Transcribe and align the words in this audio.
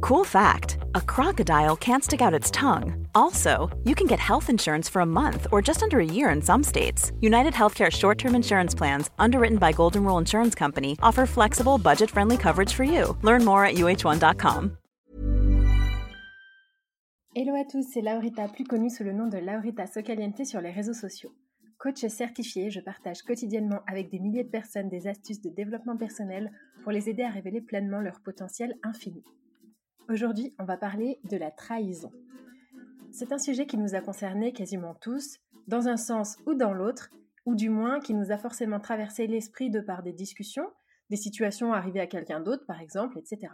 Cool 0.00 0.24
fact 0.24 0.78
a 0.94 1.00
crocodile 1.00 1.76
can't 1.76 2.04
stick 2.04 2.20
out 2.20 2.34
its 2.34 2.50
tongue. 2.50 3.06
Also, 3.14 3.70
you 3.84 3.94
can 3.94 4.06
get 4.06 4.18
health 4.18 4.50
insurance 4.50 4.88
for 4.88 5.00
a 5.00 5.06
month 5.06 5.46
or 5.50 5.62
just 5.62 5.82
under 5.82 6.00
a 6.00 6.04
year 6.04 6.30
in 6.30 6.42
some 6.42 6.62
states. 6.62 7.12
United 7.20 7.54
Healthcare 7.54 7.90
short 7.90 8.18
term 8.18 8.34
insurance 8.34 8.74
plans, 8.74 9.10
underwritten 9.18 9.58
by 9.58 9.72
Golden 9.72 10.04
Rule 10.04 10.18
Insurance 10.18 10.54
Company, 10.54 10.96
offer 11.02 11.26
flexible, 11.26 11.78
budget 11.78 12.10
friendly 12.10 12.36
coverage 12.36 12.72
for 12.72 12.84
you. 12.84 13.16
Learn 13.22 13.44
more 13.44 13.64
at 13.64 13.74
uh1.com. 13.76 14.76
Hello 17.34 17.54
à 17.54 17.64
tous, 17.70 17.84
c'est 17.92 18.00
Laurita, 18.00 18.48
plus 18.48 18.64
connue 18.64 18.88
sous 18.88 19.04
le 19.04 19.12
nom 19.12 19.28
de 19.28 19.36
Laurita 19.36 19.86
Socaliente 19.86 20.46
sur 20.46 20.62
les 20.62 20.70
réseaux 20.70 20.94
sociaux. 20.94 21.32
Coach 21.78 22.06
certifié, 22.06 22.70
je 22.70 22.80
partage 22.80 23.22
quotidiennement 23.22 23.80
avec 23.86 24.10
des 24.10 24.18
milliers 24.18 24.44
de 24.44 24.48
personnes 24.48 24.88
des 24.88 25.06
astuces 25.06 25.42
de 25.42 25.50
développement 25.50 25.98
personnel 25.98 26.50
pour 26.82 26.92
les 26.92 27.10
aider 27.10 27.22
à 27.22 27.30
révéler 27.30 27.60
pleinement 27.60 28.00
leur 28.00 28.20
potentiel 28.20 28.74
infini. 28.82 29.22
Aujourd'hui, 30.08 30.54
on 30.60 30.64
va 30.64 30.76
parler 30.76 31.18
de 31.24 31.36
la 31.36 31.50
trahison. 31.50 32.12
C'est 33.10 33.32
un 33.32 33.38
sujet 33.38 33.66
qui 33.66 33.76
nous 33.76 33.96
a 33.96 34.00
concernés 34.00 34.52
quasiment 34.52 34.94
tous, 34.94 35.40
dans 35.66 35.88
un 35.88 35.96
sens 35.96 36.36
ou 36.46 36.54
dans 36.54 36.72
l'autre, 36.72 37.10
ou 37.44 37.56
du 37.56 37.70
moins 37.70 37.98
qui 37.98 38.14
nous 38.14 38.30
a 38.30 38.38
forcément 38.38 38.78
traversé 38.78 39.26
l'esprit 39.26 39.68
de 39.68 39.80
par 39.80 40.04
des 40.04 40.12
discussions, 40.12 40.70
des 41.10 41.16
situations 41.16 41.72
arrivées 41.72 42.00
à 42.00 42.06
quelqu'un 42.06 42.38
d'autre 42.38 42.64
par 42.66 42.80
exemple, 42.80 43.18
etc. 43.18 43.52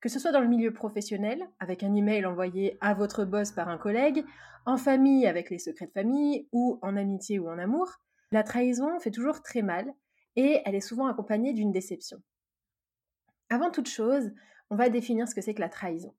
Que 0.00 0.08
ce 0.08 0.20
soit 0.20 0.30
dans 0.30 0.40
le 0.40 0.46
milieu 0.46 0.72
professionnel, 0.72 1.42
avec 1.58 1.82
un 1.82 1.94
email 1.94 2.26
envoyé 2.26 2.78
à 2.80 2.94
votre 2.94 3.24
boss 3.24 3.50
par 3.50 3.68
un 3.68 3.78
collègue, 3.78 4.24
en 4.66 4.76
famille 4.76 5.26
avec 5.26 5.50
les 5.50 5.58
secrets 5.58 5.86
de 5.86 5.92
famille, 5.92 6.48
ou 6.52 6.78
en 6.82 6.96
amitié 6.96 7.40
ou 7.40 7.48
en 7.48 7.58
amour, 7.58 7.90
la 8.30 8.44
trahison 8.44 9.00
fait 9.00 9.10
toujours 9.10 9.42
très 9.42 9.62
mal 9.62 9.92
et 10.36 10.60
elle 10.64 10.76
est 10.76 10.80
souvent 10.80 11.06
accompagnée 11.06 11.54
d'une 11.54 11.72
déception. 11.72 12.22
Avant 13.48 13.72
toute 13.72 13.88
chose, 13.88 14.30
on 14.70 14.76
va 14.76 14.88
définir 14.88 15.28
ce 15.28 15.34
que 15.34 15.40
c'est 15.40 15.54
que 15.54 15.60
la 15.60 15.68
trahison. 15.68 16.14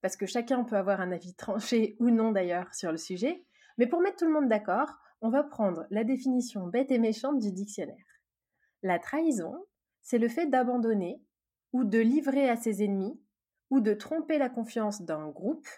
Parce 0.00 0.16
que 0.16 0.26
chacun 0.26 0.64
peut 0.64 0.76
avoir 0.76 1.00
un 1.00 1.12
avis 1.12 1.34
tranché 1.36 1.96
ou 2.00 2.10
non 2.10 2.32
d'ailleurs 2.32 2.74
sur 2.74 2.90
le 2.90 2.98
sujet, 2.98 3.44
mais 3.78 3.86
pour 3.86 4.00
mettre 4.00 4.16
tout 4.16 4.26
le 4.26 4.32
monde 4.32 4.48
d'accord, 4.48 4.92
on 5.20 5.30
va 5.30 5.42
prendre 5.42 5.86
la 5.90 6.04
définition 6.04 6.66
bête 6.66 6.90
et 6.90 6.98
méchante 6.98 7.38
du 7.38 7.52
dictionnaire. 7.52 7.96
La 8.82 8.98
trahison, 8.98 9.54
c'est 10.02 10.18
le 10.18 10.28
fait 10.28 10.46
d'abandonner 10.46 11.22
ou 11.72 11.84
de 11.84 11.98
livrer 11.98 12.48
à 12.48 12.56
ses 12.56 12.82
ennemis 12.82 13.20
ou 13.70 13.80
de 13.80 13.94
tromper 13.94 14.38
la 14.38 14.48
confiance 14.48 15.02
d'un 15.02 15.28
groupe 15.28 15.68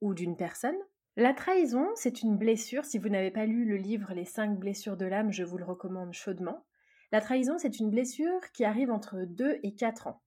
ou 0.00 0.14
d'une 0.14 0.36
personne. 0.36 0.76
La 1.16 1.34
trahison, 1.34 1.88
c'est 1.94 2.22
une 2.22 2.36
blessure. 2.36 2.84
Si 2.84 2.98
vous 2.98 3.08
n'avez 3.08 3.30
pas 3.30 3.46
lu 3.46 3.64
le 3.64 3.76
livre 3.76 4.14
Les 4.14 4.24
cinq 4.24 4.58
blessures 4.58 4.96
de 4.96 5.06
l'âme, 5.06 5.32
je 5.32 5.44
vous 5.44 5.58
le 5.58 5.64
recommande 5.64 6.12
chaudement. 6.12 6.64
La 7.12 7.20
trahison, 7.20 7.58
c'est 7.58 7.78
une 7.78 7.90
blessure 7.90 8.40
qui 8.52 8.64
arrive 8.64 8.90
entre 8.90 9.20
2 9.24 9.60
et 9.62 9.74
4 9.74 10.08
ans. 10.08 10.23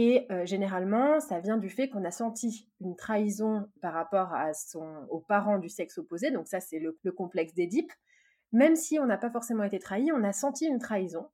Et 0.00 0.28
euh, 0.30 0.46
généralement, 0.46 1.18
ça 1.18 1.40
vient 1.40 1.58
du 1.58 1.68
fait 1.68 1.88
qu'on 1.88 2.04
a 2.04 2.12
senti 2.12 2.70
une 2.80 2.94
trahison 2.94 3.68
par 3.82 3.92
rapport 3.92 4.32
à 4.32 4.54
son, 4.54 4.86
aux 5.10 5.18
parents 5.18 5.58
du 5.58 5.68
sexe 5.68 5.98
opposé. 5.98 6.30
Donc 6.30 6.46
ça, 6.46 6.60
c'est 6.60 6.78
le, 6.78 6.96
le 7.02 7.10
complexe 7.10 7.52
d'Édipe. 7.52 7.90
Même 8.52 8.76
si 8.76 9.00
on 9.00 9.06
n'a 9.06 9.18
pas 9.18 9.28
forcément 9.28 9.64
été 9.64 9.80
trahi, 9.80 10.12
on 10.12 10.22
a 10.22 10.32
senti 10.32 10.66
une 10.66 10.78
trahison. 10.78 11.26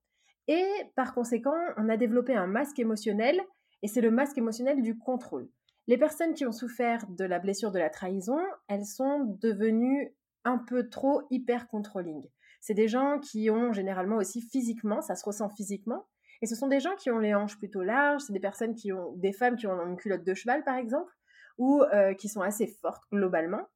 Et 0.48 0.64
par 0.96 1.12
conséquent, 1.12 1.52
on 1.76 1.90
a 1.90 1.98
développé 1.98 2.34
un 2.34 2.46
masque 2.46 2.78
émotionnel, 2.78 3.38
et 3.82 3.86
c'est 3.86 4.00
le 4.00 4.10
masque 4.10 4.38
émotionnel 4.38 4.80
du 4.80 4.96
contrôle. 4.96 5.46
Les 5.86 5.98
personnes 5.98 6.32
qui 6.32 6.46
ont 6.46 6.52
souffert 6.52 7.06
de 7.10 7.24
la 7.26 7.40
blessure 7.40 7.70
de 7.70 7.78
la 7.78 7.90
trahison, 7.90 8.40
elles 8.68 8.86
sont 8.86 9.36
devenues 9.42 10.16
un 10.44 10.56
peu 10.56 10.88
trop 10.88 11.20
hyper 11.30 11.68
controlling. 11.68 12.26
C'est 12.62 12.72
des 12.72 12.88
gens 12.88 13.18
qui 13.18 13.50
ont 13.50 13.74
généralement 13.74 14.16
aussi 14.16 14.40
physiquement, 14.40 15.02
ça 15.02 15.16
se 15.16 15.24
ressent 15.26 15.50
physiquement, 15.50 16.06
et 16.44 16.46
ce 16.46 16.56
sont 16.56 16.68
des 16.68 16.78
gens 16.78 16.94
qui 16.96 17.10
ont 17.10 17.20
les 17.20 17.34
hanches 17.34 17.56
plutôt 17.56 17.82
larges, 17.82 18.20
c'est 18.20 18.34
des 18.34 18.38
personnes 18.38 18.74
qui 18.74 18.92
ont, 18.92 19.12
des 19.16 19.32
femmes 19.32 19.56
qui 19.56 19.66
ont 19.66 19.86
une 19.86 19.96
culotte 19.96 20.24
de 20.24 20.34
cheval 20.34 20.62
par 20.62 20.76
exemple, 20.76 21.10
ou 21.56 21.80
euh, 21.80 22.12
qui 22.12 22.28
sont 22.28 22.42
assez 22.42 22.66
fortes 22.66 23.04
globalement. 23.10 23.66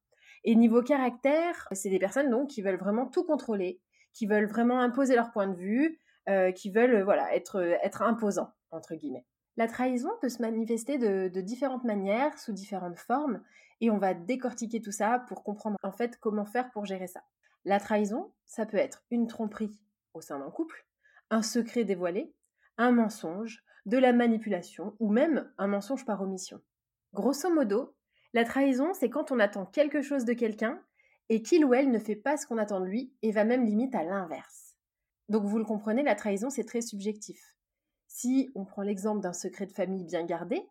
Et 0.43 0.53
niveau 0.53 0.83
caractère, 0.83 1.67
c'est 1.71 1.89
des 1.89 1.97
personnes 1.97 2.29
donc 2.29 2.49
qui 2.49 2.61
veulent 2.61 2.77
vraiment 2.77 3.07
tout 3.07 3.23
contrôler, 3.23 3.81
qui 4.13 4.27
veulent 4.27 4.45
vraiment 4.45 4.81
imposer 4.81 5.15
leur 5.15 5.31
point 5.31 5.47
de 5.47 5.55
vue, 5.55 5.99
euh, 6.29 6.51
qui 6.51 6.69
veulent 6.69 7.01
voilà 7.01 7.33
être 7.33 7.59
être 7.81 8.03
imposants 8.03 8.53
entre 8.69 8.93
guillemets. 8.93 9.25
La 9.57 9.65
trahison 9.65 10.11
peut 10.21 10.29
se 10.29 10.39
manifester 10.39 10.99
de, 10.99 11.27
de, 11.27 11.41
différentes 11.41 11.85
manières, 11.85 12.37
sous 12.37 12.53
différentes 12.53 12.99
formes, 12.99 13.41
et 13.81 13.89
on 13.89 13.97
va 13.97 14.13
décortiquer 14.13 14.79
tout 14.79 14.91
ça 14.91 15.25
pour 15.27 15.43
comprendre 15.43 15.77
en 15.81 15.91
fait 15.91 16.19
comment 16.19 16.45
faire 16.45 16.69
pour 16.69 16.85
gérer 16.85 17.07
ça. 17.07 17.23
La 17.65 17.79
trahison, 17.79 18.31
ça 18.45 18.67
peut 18.67 18.77
être 18.77 19.03
une 19.09 19.25
tromperie 19.25 19.81
au 20.13 20.21
sein 20.21 20.37
d'un 20.37 20.51
couple, 20.51 20.85
un 21.31 21.41
secret 21.41 21.83
dévoilé, 21.83 22.31
un 22.79 22.91
mensonge, 22.91 23.63
de 23.85 23.97
la 23.97 24.13
manipulation 24.13 24.95
ou 24.99 25.11
même 25.11 25.51
un 25.57 25.67
mensonge 25.67 26.05
par 26.05 26.21
omission. 26.21 26.61
Grosso 27.13 27.49
modo, 27.53 27.95
la 28.33 28.45
trahison, 28.45 28.93
c'est 28.93 29.09
quand 29.09 29.31
on 29.31 29.39
attend 29.39 29.65
quelque 29.65 30.01
chose 30.01 30.25
de 30.25 30.33
quelqu'un 30.33 30.81
et 31.29 31.41
qu'il 31.41 31.65
ou 31.65 31.73
elle 31.73 31.91
ne 31.91 31.99
fait 31.99 32.15
pas 32.15 32.37
ce 32.37 32.47
qu'on 32.47 32.57
attend 32.57 32.79
de 32.79 32.85
lui 32.85 33.13
et 33.21 33.31
va 33.31 33.43
même 33.43 33.65
limite 33.65 33.95
à 33.95 34.03
l'inverse. 34.03 34.75
Donc 35.27 35.43
vous 35.43 35.57
le 35.57 35.65
comprenez, 35.65 36.03
la 36.03 36.15
trahison, 36.15 36.49
c'est 36.49 36.63
très 36.63 36.81
subjectif. 36.81 37.57
Si 38.07 38.49
on 38.55 38.65
prend 38.65 38.81
l'exemple 38.81 39.21
d'un 39.21 39.33
secret 39.33 39.65
de 39.65 39.71
famille 39.71 40.03
bien 40.03 40.25
gardé, 40.25 40.61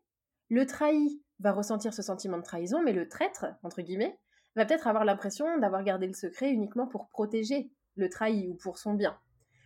le 0.48 0.66
trahi 0.66 1.22
va 1.40 1.52
ressentir 1.52 1.92
ce 1.94 2.02
sentiment 2.02 2.38
de 2.38 2.42
trahison, 2.42 2.82
mais 2.82 2.92
le 2.92 3.08
traître, 3.08 3.46
entre 3.62 3.82
guillemets, 3.82 4.18
va 4.56 4.64
peut-être 4.64 4.86
avoir 4.86 5.04
l'impression 5.04 5.58
d'avoir 5.58 5.84
gardé 5.84 6.06
le 6.06 6.14
secret 6.14 6.50
uniquement 6.50 6.86
pour 6.86 7.08
protéger 7.08 7.70
le 7.96 8.08
trahi 8.08 8.48
ou 8.48 8.54
pour 8.54 8.78
son 8.78 8.94
bien. 8.94 9.18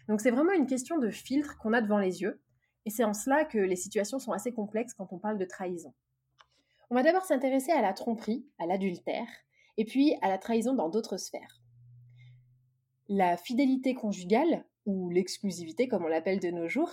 Donc 0.09 0.21
c'est 0.21 0.31
vraiment 0.31 0.53
une 0.53 0.67
question 0.67 0.99
de 0.99 1.11
filtre 1.11 1.57
qu'on 1.59 1.73
a 1.73 1.81
devant 1.81 1.99
les 1.99 2.23
yeux, 2.23 2.41
et 2.85 2.91
c'est 2.91 3.05
en 3.05 3.15
cela 3.15 3.45
que 3.45 3.59
les 3.59 3.77
situations 3.77 4.19
sont 4.19 4.33
assez 4.33 4.53
complexes 4.53 4.95
quand 4.95 5.13
on 5.13 5.19
parle 5.19 5.39
de 5.39 5.45
trahison. 5.45 5.95
On 6.91 6.95
va 6.95 7.03
d'abord 7.03 7.25
s'intéresser 7.25 7.73
à 7.73 7.81
la 7.81 7.93
tromperie, 7.93 8.47
à 8.59 8.67
l'adultère, 8.67 9.29
et 9.77 9.85
puis 9.85 10.15
à 10.21 10.29
la 10.29 10.39
trahison 10.39 10.75
dans 10.75 10.89
d'autres 10.89 11.17
sphères. 11.17 11.63
La 13.09 13.37
fidélité 13.37 13.95
conjugale, 13.95 14.65
ou 14.85 15.11
l'exclusivité 15.11 15.87
comme 15.89 16.05
on 16.05 16.09
l'appelle 16.09 16.41
de 16.41 16.51
nos 16.51 16.69
jours, 16.69 16.93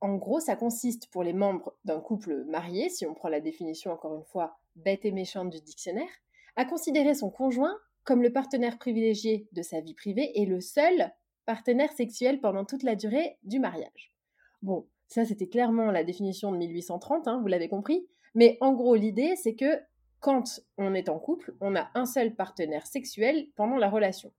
en 0.00 0.14
gros, 0.14 0.38
ça 0.38 0.54
consiste 0.54 1.10
pour 1.10 1.24
les 1.24 1.32
membres 1.32 1.74
d'un 1.84 2.00
couple 2.00 2.44
marié, 2.44 2.88
si 2.88 3.04
on 3.04 3.14
prend 3.14 3.28
la 3.28 3.40
définition 3.40 3.90
encore 3.90 4.16
une 4.16 4.24
fois 4.24 4.58
bête 4.76 5.04
et 5.04 5.10
méchante 5.10 5.50
du 5.50 5.60
dictionnaire, 5.60 6.08
à 6.56 6.64
considérer 6.64 7.14
son 7.14 7.30
conjoint 7.30 7.76
comme 8.04 8.22
le 8.22 8.32
partenaire 8.32 8.78
privilégié 8.78 9.48
de 9.52 9.62
sa 9.62 9.80
vie 9.80 9.94
privée 9.94 10.40
et 10.40 10.46
le 10.46 10.60
seul 10.60 11.12
partenaire 11.48 11.90
sexuel 11.92 12.42
pendant 12.42 12.66
toute 12.66 12.82
la 12.82 12.94
durée 12.94 13.38
du 13.42 13.58
mariage. 13.58 14.14
Bon, 14.60 14.86
ça 15.06 15.24
c'était 15.24 15.48
clairement 15.48 15.90
la 15.90 16.04
définition 16.04 16.52
de 16.52 16.58
1830, 16.58 17.26
hein, 17.26 17.40
vous 17.40 17.46
l'avez 17.46 17.70
compris, 17.70 18.06
mais 18.34 18.58
en 18.60 18.74
gros 18.74 18.94
l'idée 18.94 19.34
c'est 19.34 19.54
que 19.54 19.80
quand 20.20 20.60
on 20.76 20.92
est 20.92 21.08
en 21.08 21.18
couple, 21.18 21.56
on 21.62 21.74
a 21.74 21.88
un 21.94 22.04
seul 22.04 22.34
partenaire 22.34 22.86
sexuel 22.86 23.48
pendant 23.56 23.78
la 23.78 23.88
relation. 23.88 24.30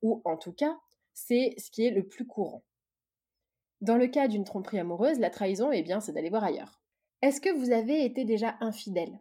Ou 0.00 0.22
en 0.24 0.38
tout 0.38 0.54
cas, 0.54 0.78
c'est 1.12 1.54
ce 1.58 1.70
qui 1.70 1.84
est 1.84 1.90
le 1.90 2.08
plus 2.08 2.26
courant. 2.26 2.64
Dans 3.82 3.96
le 3.96 4.06
cas 4.06 4.26
d'une 4.26 4.44
tromperie 4.44 4.78
amoureuse, 4.78 5.18
la 5.18 5.28
trahison, 5.28 5.70
eh 5.70 5.82
bien, 5.82 6.00
c'est 6.00 6.12
d'aller 6.12 6.30
voir 6.30 6.44
ailleurs. 6.44 6.80
Est-ce 7.20 7.42
que 7.42 7.54
vous 7.54 7.72
avez 7.72 8.06
été 8.06 8.24
déjà 8.24 8.56
infidèle? 8.60 9.20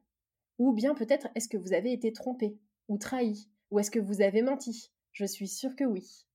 Ou 0.60 0.72
bien 0.72 0.96
peut-être 0.96 1.28
est-ce 1.36 1.50
que 1.50 1.58
vous 1.58 1.74
avez 1.74 1.92
été 1.92 2.14
trompé? 2.14 2.58
Ou 2.88 2.98
trahi? 2.98 3.50
Ou 3.72 3.80
est-ce 3.80 3.92
que 3.92 4.00
vous 4.00 4.22
avez 4.22 4.44
menti? 4.44 4.92
Je 5.12 5.26
suis 5.26 5.48
sûre 5.48 5.76
que 5.76 5.84
oui. 5.84 6.27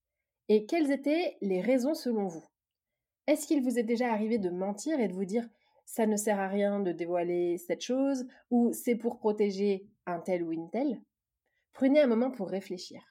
Et 0.49 0.65
quelles 0.65 0.91
étaient 0.91 1.37
les 1.41 1.61
raisons 1.61 1.93
selon 1.93 2.27
vous? 2.27 2.45
Est-ce 3.27 3.47
qu'il 3.47 3.63
vous 3.63 3.79
est 3.79 3.83
déjà 3.83 4.11
arrivé 4.11 4.37
de 4.37 4.49
mentir 4.49 4.99
et 4.99 5.07
de 5.07 5.13
vous 5.13 5.25
dire 5.25 5.47
ça 5.85 6.05
ne 6.05 6.17
sert 6.17 6.39
à 6.39 6.47
rien 6.47 6.79
de 6.79 6.91
dévoiler 6.91 7.57
cette 7.57 7.81
chose 7.81 8.25
ou 8.51 8.73
c'est 8.73 8.95
pour 8.95 9.19
protéger 9.19 9.87
un 10.05 10.19
tel 10.19 10.43
ou 10.43 10.51
une 10.51 10.69
telle? 10.69 11.01
Prenez 11.73 12.01
un 12.01 12.07
moment 12.07 12.31
pour 12.31 12.49
réfléchir. 12.49 13.01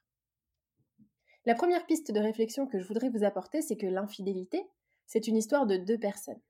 La 1.44 1.54
première 1.54 1.86
piste 1.86 2.12
de 2.12 2.20
réflexion 2.20 2.66
que 2.66 2.78
je 2.78 2.86
voudrais 2.86 3.08
vous 3.08 3.24
apporter, 3.24 3.62
c'est 3.62 3.76
que 3.76 3.86
l'infidélité, 3.86 4.64
c'est 5.06 5.26
une 5.26 5.36
histoire 5.36 5.66
de 5.66 5.76
deux 5.76 5.98
personnes. 5.98 6.40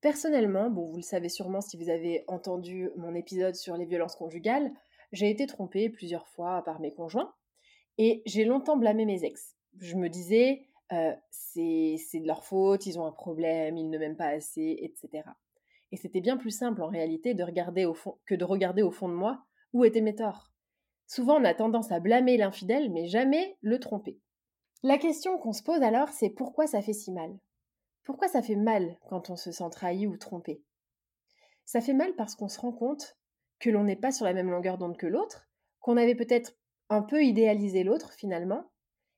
Personnellement, 0.00 0.70
bon, 0.70 0.86
vous 0.86 0.96
le 0.96 1.02
savez 1.02 1.28
sûrement 1.28 1.60
si 1.60 1.76
vous 1.76 1.90
avez 1.90 2.24
entendu 2.28 2.90
mon 2.96 3.14
épisode 3.14 3.54
sur 3.54 3.76
les 3.76 3.86
violences 3.86 4.14
conjugales, 4.14 4.70
j'ai 5.12 5.28
été 5.28 5.46
trompée 5.46 5.90
plusieurs 5.90 6.28
fois 6.28 6.62
par 6.64 6.80
mes 6.80 6.92
conjoints 6.92 7.34
et 7.98 8.22
j'ai 8.26 8.44
longtemps 8.44 8.76
blâmé 8.76 9.04
mes 9.04 9.24
ex. 9.24 9.56
Je 9.78 9.96
me 9.96 10.08
disais, 10.08 10.66
c'est 11.30 12.20
de 12.20 12.26
leur 12.26 12.44
faute, 12.44 12.86
ils 12.86 12.98
ont 12.98 13.06
un 13.06 13.12
problème, 13.12 13.76
ils 13.76 13.88
ne 13.88 13.98
m'aiment 13.98 14.16
pas 14.16 14.28
assez, 14.28 14.78
etc. 14.80 15.24
Et 15.92 15.96
c'était 15.96 16.20
bien 16.20 16.36
plus 16.36 16.50
simple 16.50 16.82
en 16.82 16.88
réalité 16.88 17.34
de 17.34 17.42
regarder 17.42 17.84
au 17.84 17.94
fond, 17.94 18.18
que 18.26 18.34
de 18.34 18.44
regarder 18.44 18.82
au 18.82 18.90
fond 18.90 19.08
de 19.08 19.14
moi 19.14 19.44
où 19.72 19.84
étaient 19.84 20.00
mes 20.00 20.14
torts. 20.14 20.52
Souvent, 21.06 21.40
on 21.40 21.44
a 21.44 21.54
tendance 21.54 21.90
à 21.90 22.00
blâmer 22.00 22.36
l'infidèle, 22.36 22.90
mais 22.92 23.06
jamais 23.06 23.56
le 23.62 23.80
tromper. 23.80 24.20
La 24.82 24.98
question 24.98 25.38
qu'on 25.38 25.52
se 25.52 25.62
pose 25.62 25.82
alors, 25.82 26.08
c'est 26.10 26.30
pourquoi 26.30 26.66
ça 26.66 26.82
fait 26.82 26.92
si 26.92 27.12
mal? 27.12 27.36
Pourquoi 28.04 28.28
ça 28.28 28.42
fait 28.42 28.56
mal 28.56 28.96
quand 29.08 29.30
on 29.30 29.36
se 29.36 29.52
sent 29.52 29.68
trahi 29.70 30.06
ou 30.06 30.16
trompé? 30.16 30.62
Ça 31.64 31.80
fait 31.80 31.92
mal 31.92 32.14
parce 32.16 32.34
qu'on 32.34 32.48
se 32.48 32.60
rend 32.60 32.72
compte 32.72 33.16
que 33.58 33.70
l'on 33.70 33.84
n'est 33.84 33.96
pas 33.96 34.10
sur 34.10 34.24
la 34.24 34.32
même 34.32 34.50
longueur 34.50 34.78
d'onde 34.78 34.96
que 34.96 35.06
l'autre, 35.06 35.48
qu'on 35.80 35.96
avait 35.96 36.14
peut-être 36.14 36.56
un 36.88 37.02
peu 37.02 37.22
idéalisé 37.22 37.84
l'autre 37.84 38.12
finalement, 38.12 38.70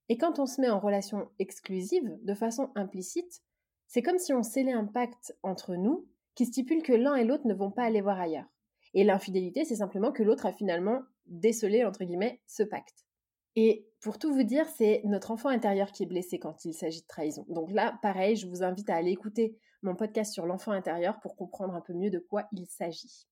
et 0.08 0.18
quand 0.18 0.38
on 0.38 0.46
se 0.46 0.60
met 0.60 0.70
en 0.70 0.80
relation 0.80 1.28
exclusive, 1.38 2.18
de 2.22 2.34
façon 2.34 2.70
implicite, 2.74 3.42
c'est 3.86 4.02
comme 4.02 4.18
si 4.18 4.32
on 4.32 4.42
scellait 4.42 4.72
un 4.72 4.86
pacte 4.86 5.36
entre 5.42 5.76
nous 5.76 6.06
qui 6.34 6.46
stipule 6.46 6.82
que 6.82 6.92
l'un 6.92 7.14
et 7.14 7.24
l'autre 7.24 7.46
ne 7.46 7.54
vont 7.54 7.70
pas 7.70 7.84
aller 7.84 8.00
voir 8.00 8.20
ailleurs. 8.20 8.48
Et 8.94 9.04
l'infidélité, 9.04 9.64
c'est 9.64 9.76
simplement 9.76 10.12
que 10.12 10.22
l'autre 10.22 10.46
a 10.46 10.52
finalement 10.52 11.02
décelé, 11.26 11.84
entre 11.84 12.04
guillemets, 12.04 12.40
ce 12.46 12.62
pacte. 12.62 13.06
Et 13.54 13.86
pour 14.00 14.18
tout 14.18 14.32
vous 14.34 14.42
dire, 14.42 14.66
c'est 14.66 15.02
notre 15.04 15.30
enfant 15.30 15.50
intérieur 15.50 15.92
qui 15.92 16.02
est 16.02 16.06
blessé 16.06 16.38
quand 16.38 16.64
il 16.64 16.72
s'agit 16.72 17.02
de 17.02 17.06
trahison. 17.06 17.44
Donc 17.48 17.70
là, 17.70 17.98
pareil, 18.02 18.36
je 18.36 18.46
vous 18.46 18.62
invite 18.62 18.88
à 18.88 18.96
aller 18.96 19.10
écouter 19.10 19.58
mon 19.82 19.94
podcast 19.94 20.32
sur 20.32 20.46
l'enfant 20.46 20.72
intérieur 20.72 21.20
pour 21.20 21.36
comprendre 21.36 21.74
un 21.74 21.80
peu 21.80 21.92
mieux 21.92 22.10
de 22.10 22.18
quoi 22.18 22.48
il 22.52 22.66
s'agit. 22.66 23.26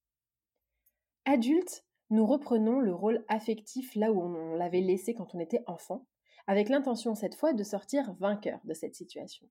Adulte, 1.24 1.84
nous 2.10 2.26
reprenons 2.26 2.80
le 2.80 2.92
rôle 2.92 3.24
affectif 3.28 3.94
là 3.94 4.12
où 4.12 4.20
on 4.20 4.54
l'avait 4.54 4.80
laissé 4.80 5.14
quand 5.14 5.34
on 5.34 5.38
était 5.38 5.62
enfant, 5.66 6.06
avec 6.46 6.68
l'intention 6.68 7.14
cette 7.14 7.34
fois 7.34 7.52
de 7.52 7.62
sortir 7.62 8.14
vainqueur 8.14 8.60
de 8.64 8.74
cette 8.74 8.94
situation. 8.94 9.46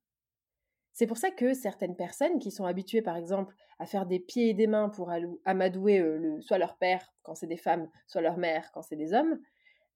C'est 0.93 1.07
pour 1.07 1.17
ça 1.17 1.31
que 1.31 1.53
certaines 1.53 1.95
personnes 1.95 2.39
qui 2.39 2.51
sont 2.51 2.65
habituées 2.65 3.01
par 3.01 3.15
exemple 3.15 3.55
à 3.79 3.85
faire 3.85 4.05
des 4.05 4.19
pieds 4.19 4.49
et 4.49 4.53
des 4.53 4.67
mains 4.67 4.89
pour 4.89 5.11
amadouer 5.45 5.99
euh, 5.99 6.41
soit 6.41 6.57
leur 6.57 6.77
père 6.77 7.13
quand 7.23 7.35
c'est 7.35 7.47
des 7.47 7.57
femmes, 7.57 7.89
soit 8.07 8.21
leur 8.21 8.37
mère 8.37 8.71
quand 8.73 8.81
c'est 8.81 8.97
des 8.97 9.13
hommes, 9.13 9.39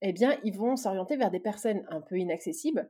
eh 0.01 0.13
bien 0.13 0.37
ils 0.43 0.57
vont 0.57 0.75
s'orienter 0.75 1.17
vers 1.17 1.31
des 1.31 1.41
personnes 1.41 1.85
un 1.89 1.99
peu 1.99 2.17
inaccessibles 2.17 2.89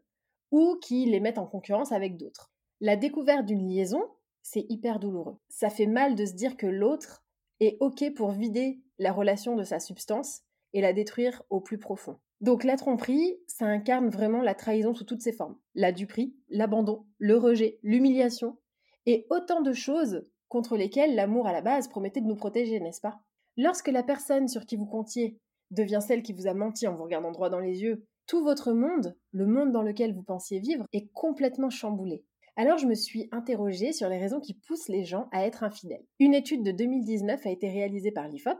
ou 0.51 0.77
qui 0.81 1.05
les 1.05 1.19
mettent 1.19 1.39
en 1.39 1.47
concurrence 1.47 1.91
avec 1.91 2.17
d'autres. 2.17 2.51
La 2.79 2.95
découverte 2.95 3.45
d'une 3.45 3.67
liaison, 3.67 4.03
c'est 4.43 4.65
hyper 4.69 4.99
douloureux. 4.99 5.39
Ça 5.49 5.69
fait 5.69 5.87
mal 5.87 6.15
de 6.15 6.25
se 6.25 6.33
dire 6.33 6.57
que 6.57 6.67
l'autre 6.67 7.25
est 7.59 7.77
OK 7.79 8.13
pour 8.13 8.31
vider 8.31 8.79
la 8.99 9.11
relation 9.11 9.55
de 9.55 9.63
sa 9.63 9.79
substance 9.79 10.41
et 10.73 10.81
la 10.81 10.93
détruire 10.93 11.41
au 11.49 11.61
plus 11.61 11.79
profond. 11.79 12.19
Donc 12.43 12.65
la 12.65 12.75
tromperie, 12.75 13.39
ça 13.47 13.67
incarne 13.67 14.09
vraiment 14.09 14.41
la 14.41 14.53
trahison 14.53 14.93
sous 14.93 15.05
toutes 15.05 15.21
ses 15.21 15.31
formes. 15.31 15.57
La 15.75 15.93
duperie, 15.93 16.35
l'abandon, 16.49 17.05
le 17.17 17.37
rejet, 17.37 17.79
l'humiliation, 17.83 18.57
et 19.05 19.25
autant 19.29 19.61
de 19.61 19.71
choses 19.71 20.27
contre 20.49 20.75
lesquelles 20.75 21.15
l'amour 21.15 21.47
à 21.47 21.53
la 21.53 21.61
base 21.61 21.87
promettait 21.87 22.19
de 22.19 22.27
nous 22.27 22.35
protéger, 22.35 22.81
n'est-ce 22.81 22.99
pas? 22.99 23.21
Lorsque 23.55 23.87
la 23.87 24.03
personne 24.03 24.49
sur 24.49 24.65
qui 24.65 24.75
vous 24.75 24.85
comptiez 24.85 25.39
devient 25.71 26.01
celle 26.05 26.21
qui 26.21 26.33
vous 26.33 26.45
a 26.45 26.53
menti 26.53 26.85
en 26.85 26.95
vous 26.95 27.03
regardant 27.03 27.31
droit 27.31 27.49
dans 27.49 27.61
les 27.61 27.81
yeux, 27.81 28.05
tout 28.27 28.43
votre 28.43 28.73
monde, 28.73 29.15
le 29.31 29.47
monde 29.47 29.71
dans 29.71 29.81
lequel 29.81 30.13
vous 30.13 30.23
pensiez 30.23 30.59
vivre, 30.59 30.85
est 30.91 31.07
complètement 31.13 31.69
chamboulé. 31.69 32.25
Alors 32.57 32.77
je 32.77 32.87
me 32.87 32.93
suis 32.93 33.29
interrogée 33.31 33.93
sur 33.93 34.09
les 34.09 34.19
raisons 34.19 34.41
qui 34.41 34.53
poussent 34.53 34.89
les 34.89 35.05
gens 35.05 35.29
à 35.31 35.45
être 35.45 35.63
infidèles. 35.63 36.05
Une 36.19 36.33
étude 36.33 36.63
de 36.63 36.71
2019 36.73 37.45
a 37.45 37.49
été 37.49 37.69
réalisée 37.69 38.11
par 38.11 38.27
l'IFOP, 38.27 38.59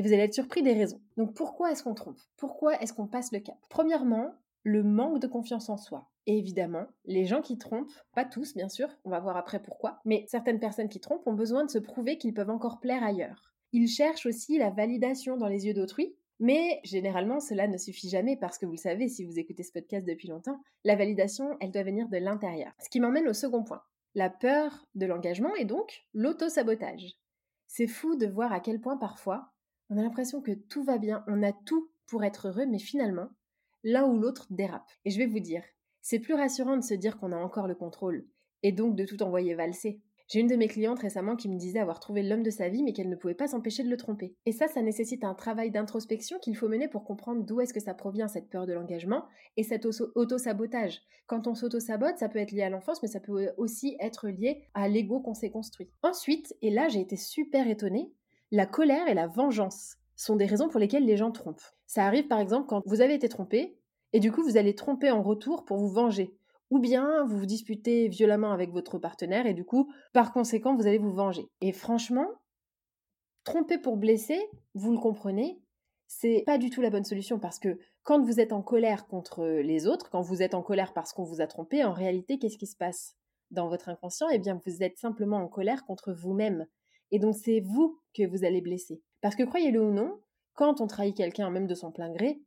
et 0.00 0.02
vous 0.02 0.14
allez 0.14 0.22
être 0.22 0.32
surpris 0.32 0.62
des 0.62 0.72
raisons. 0.72 0.98
Donc 1.18 1.34
pourquoi 1.34 1.70
est-ce 1.70 1.82
qu'on 1.82 1.92
trompe? 1.92 2.18
Pourquoi 2.38 2.80
est-ce 2.80 2.94
qu'on 2.94 3.06
passe 3.06 3.32
le 3.32 3.40
cap? 3.40 3.58
Premièrement, 3.68 4.32
le 4.62 4.82
manque 4.82 5.18
de 5.18 5.26
confiance 5.26 5.68
en 5.68 5.76
soi. 5.76 6.08
Et 6.26 6.38
évidemment, 6.38 6.86
les 7.04 7.26
gens 7.26 7.42
qui 7.42 7.58
trompent, 7.58 7.92
pas 8.14 8.24
tous 8.24 8.54
bien 8.54 8.70
sûr, 8.70 8.88
on 9.04 9.10
va 9.10 9.20
voir 9.20 9.36
après 9.36 9.60
pourquoi, 9.60 10.00
mais 10.06 10.24
certaines 10.26 10.58
personnes 10.58 10.88
qui 10.88 11.00
trompent 11.00 11.26
ont 11.26 11.34
besoin 11.34 11.66
de 11.66 11.70
se 11.70 11.76
prouver 11.76 12.16
qu'ils 12.16 12.32
peuvent 12.32 12.48
encore 12.48 12.80
plaire 12.80 13.04
ailleurs. 13.04 13.52
Ils 13.74 13.88
cherchent 13.88 14.24
aussi 14.24 14.56
la 14.56 14.70
validation 14.70 15.36
dans 15.36 15.48
les 15.48 15.66
yeux 15.66 15.74
d'autrui, 15.74 16.16
mais 16.38 16.80
généralement 16.82 17.38
cela 17.38 17.68
ne 17.68 17.76
suffit 17.76 18.08
jamais 18.08 18.38
parce 18.38 18.56
que 18.56 18.64
vous 18.64 18.72
le 18.72 18.78
savez 18.78 19.06
si 19.06 19.26
vous 19.26 19.38
écoutez 19.38 19.64
ce 19.64 19.72
podcast 19.72 20.08
depuis 20.08 20.28
longtemps, 20.28 20.62
la 20.84 20.96
validation, 20.96 21.58
elle 21.60 21.72
doit 21.72 21.82
venir 21.82 22.08
de 22.08 22.16
l'intérieur. 22.16 22.72
Ce 22.82 22.88
qui 22.88 23.00
m'emmène 23.00 23.28
au 23.28 23.34
second 23.34 23.64
point. 23.64 23.82
La 24.14 24.30
peur 24.30 24.86
de 24.94 25.04
l'engagement 25.04 25.54
et 25.56 25.66
donc 25.66 26.06
l'auto-sabotage. 26.14 27.18
C'est 27.66 27.86
fou 27.86 28.16
de 28.16 28.26
voir 28.26 28.50
à 28.50 28.60
quel 28.60 28.80
point 28.80 28.96
parfois 28.96 29.52
on 29.90 29.98
a 29.98 30.02
l'impression 30.02 30.40
que 30.40 30.52
tout 30.52 30.82
va 30.82 30.98
bien, 30.98 31.24
on 31.26 31.42
a 31.42 31.52
tout 31.52 31.90
pour 32.06 32.24
être 32.24 32.48
heureux, 32.48 32.66
mais 32.66 32.78
finalement, 32.78 33.28
l'un 33.82 34.06
ou 34.06 34.18
l'autre 34.18 34.46
dérape. 34.50 34.90
Et 35.04 35.10
je 35.10 35.18
vais 35.18 35.26
vous 35.26 35.40
dire, 35.40 35.62
c'est 36.00 36.20
plus 36.20 36.34
rassurant 36.34 36.76
de 36.76 36.84
se 36.84 36.94
dire 36.94 37.18
qu'on 37.18 37.32
a 37.32 37.36
encore 37.36 37.66
le 37.66 37.74
contrôle, 37.74 38.26
et 38.62 38.72
donc 38.72 38.96
de 38.96 39.04
tout 39.04 39.22
envoyer 39.22 39.54
valser. 39.54 40.00
J'ai 40.28 40.38
une 40.38 40.46
de 40.46 40.54
mes 40.54 40.68
clientes 40.68 41.00
récemment 41.00 41.34
qui 41.34 41.48
me 41.48 41.58
disait 41.58 41.80
avoir 41.80 41.98
trouvé 41.98 42.22
l'homme 42.22 42.44
de 42.44 42.50
sa 42.50 42.68
vie, 42.68 42.84
mais 42.84 42.92
qu'elle 42.92 43.08
ne 43.08 43.16
pouvait 43.16 43.34
pas 43.34 43.48
s'empêcher 43.48 43.82
de 43.82 43.88
le 43.88 43.96
tromper. 43.96 44.36
Et 44.46 44.52
ça, 44.52 44.68
ça 44.68 44.80
nécessite 44.80 45.24
un 45.24 45.34
travail 45.34 45.72
d'introspection 45.72 46.38
qu'il 46.38 46.56
faut 46.56 46.68
mener 46.68 46.86
pour 46.86 47.02
comprendre 47.02 47.44
d'où 47.44 47.60
est-ce 47.60 47.74
que 47.74 47.80
ça 47.80 47.94
provient 47.94 48.28
cette 48.28 48.48
peur 48.48 48.64
de 48.64 48.72
l'engagement 48.72 49.24
et 49.56 49.64
cet 49.64 49.86
auto-sabotage. 49.86 51.00
Quand 51.26 51.48
on 51.48 51.56
s'auto-sabote, 51.56 52.16
ça 52.18 52.28
peut 52.28 52.38
être 52.38 52.52
lié 52.52 52.62
à 52.62 52.70
l'enfance, 52.70 53.02
mais 53.02 53.08
ça 53.08 53.18
peut 53.18 53.50
aussi 53.56 53.96
être 53.98 54.28
lié 54.28 54.62
à 54.72 54.88
l'ego 54.88 55.18
qu'on 55.18 55.34
s'est 55.34 55.50
construit. 55.50 55.90
Ensuite, 56.04 56.54
et 56.62 56.70
là 56.70 56.88
j'ai 56.88 57.00
été 57.00 57.16
super 57.16 57.66
étonnée, 57.66 58.12
la 58.50 58.66
colère 58.66 59.08
et 59.08 59.14
la 59.14 59.26
vengeance 59.26 59.96
sont 60.16 60.36
des 60.36 60.46
raisons 60.46 60.68
pour 60.68 60.80
lesquelles 60.80 61.06
les 61.06 61.16
gens 61.16 61.30
trompent. 61.30 61.74
Ça 61.86 62.04
arrive 62.04 62.26
par 62.26 62.40
exemple 62.40 62.66
quand 62.66 62.82
vous 62.86 63.00
avez 63.00 63.14
été 63.14 63.28
trompé 63.28 63.76
et 64.12 64.20
du 64.20 64.32
coup 64.32 64.42
vous 64.42 64.56
allez 64.56 64.74
tromper 64.74 65.10
en 65.10 65.22
retour 65.22 65.64
pour 65.64 65.78
vous 65.78 65.88
venger. 65.88 66.36
Ou 66.70 66.78
bien 66.78 67.24
vous 67.24 67.38
vous 67.38 67.46
disputez 67.46 68.08
violemment 68.08 68.52
avec 68.52 68.70
votre 68.70 68.98
partenaire 68.98 69.46
et 69.46 69.54
du 69.54 69.64
coup, 69.64 69.92
par 70.12 70.32
conséquent, 70.32 70.76
vous 70.76 70.86
allez 70.86 70.98
vous 70.98 71.12
venger. 71.12 71.50
Et 71.60 71.72
franchement, 71.72 72.28
tromper 73.42 73.78
pour 73.78 73.96
blesser, 73.96 74.40
vous 74.74 74.92
le 74.92 74.98
comprenez, 74.98 75.60
c'est 76.06 76.44
pas 76.46 76.58
du 76.58 76.70
tout 76.70 76.80
la 76.80 76.90
bonne 76.90 77.04
solution 77.04 77.40
parce 77.40 77.58
que 77.58 77.78
quand 78.02 78.20
vous 78.20 78.40
êtes 78.40 78.52
en 78.52 78.62
colère 78.62 79.06
contre 79.06 79.44
les 79.44 79.86
autres, 79.86 80.10
quand 80.10 80.22
vous 80.22 80.42
êtes 80.42 80.54
en 80.54 80.62
colère 80.62 80.92
parce 80.92 81.12
qu'on 81.12 81.24
vous 81.24 81.40
a 81.40 81.46
trompé, 81.46 81.84
en 81.84 81.92
réalité, 81.92 82.38
qu'est-ce 82.38 82.58
qui 82.58 82.66
se 82.66 82.76
passe 82.76 83.16
dans 83.50 83.68
votre 83.68 83.88
inconscient? 83.88 84.28
Eh 84.30 84.38
bien, 84.38 84.60
vous 84.64 84.82
êtes 84.82 84.98
simplement 84.98 85.38
en 85.38 85.48
colère 85.48 85.84
contre 85.84 86.12
vous-même. 86.12 86.66
Et 87.10 87.18
donc 87.18 87.34
c'est 87.34 87.60
vous 87.60 87.98
que 88.14 88.26
vous 88.26 88.44
allez 88.44 88.60
blesser. 88.60 89.02
Parce 89.20 89.36
que 89.36 89.42
croyez-le 89.42 89.80
ou 89.80 89.92
non, 89.92 90.20
quand 90.54 90.80
on 90.80 90.86
trahit 90.86 91.16
quelqu'un 91.16 91.50
même 91.50 91.66
de 91.66 91.74
son 91.74 91.90
plein 91.90 92.10
gré, 92.10 92.40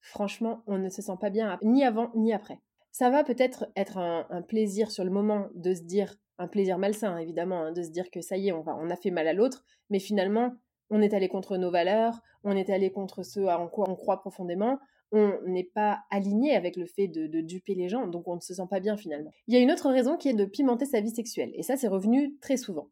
franchement, 0.00 0.62
on 0.66 0.78
ne 0.78 0.88
se 0.88 1.02
sent 1.02 1.16
pas 1.20 1.30
bien 1.30 1.58
ni 1.62 1.84
avant 1.84 2.10
ni 2.14 2.32
après. 2.32 2.60
Ça 2.92 3.10
va 3.10 3.24
peut-être 3.24 3.66
être 3.76 3.98
un, 3.98 4.42
plaisir 4.42 4.90
sur 4.90 5.04
le 5.04 5.10
moment 5.10 5.48
de 5.54 5.74
se 5.74 5.82
dire, 5.82 6.16
un 6.38 6.48
plaisir 6.48 6.78
malsain 6.78 7.16
évidemment, 7.18 7.62
hein, 7.62 7.72
de 7.72 7.82
se 7.82 7.90
dire 7.90 8.10
que 8.10 8.20
ça 8.20 8.36
y 8.36 8.48
est, 8.48 8.52
on, 8.52 8.90
a 8.90 8.96
fait 8.96 9.10
mal 9.10 9.28
à 9.28 9.32
l'autre, 9.32 9.64
mais 9.90 9.98
finalement, 9.98 10.54
on 10.90 11.02
est 11.02 11.14
allé 11.14 11.28
contre 11.28 11.56
nos 11.58 11.70
valeurs, 11.70 12.20
on 12.44 12.56
est 12.56 12.70
allé 12.70 12.90
contre 12.90 13.22
ce 13.22 13.40
en 13.40 13.68
quoi 13.68 13.88
on 13.88 13.94
croit 13.94 14.20
profondément, 14.20 14.78
on 15.12 15.38
n'est 15.46 15.70
pas 15.74 16.00
aligné 16.10 16.54
avec 16.54 16.76
le 16.76 16.86
fait 16.86 17.08
de, 17.08 17.26
de, 17.26 17.40
duper 17.40 17.74
les 17.74 17.88
gens, 17.88 18.06
donc 18.06 18.26
on 18.28 18.36
ne 18.36 18.40
se 18.40 18.54
sent 18.54 18.66
pas 18.68 18.80
bien 18.80 18.96
finalement. 18.96 19.30
Il 19.46 19.54
y 19.54 19.56
a 19.56 19.60
une 19.60 19.70
autre 19.70 19.90
raison 19.90 20.16
qui 20.16 20.28
est 20.28 20.34
de 20.34 20.44
pimenter 20.44 20.86
sa 20.86 21.00
vie 21.00 21.10
sexuelle, 21.10 21.52
et 21.54 21.62
ça 21.62 21.76
c'est 21.76 21.88
revenu 21.88 22.36
très 22.40 22.56
souvent. 22.56 22.88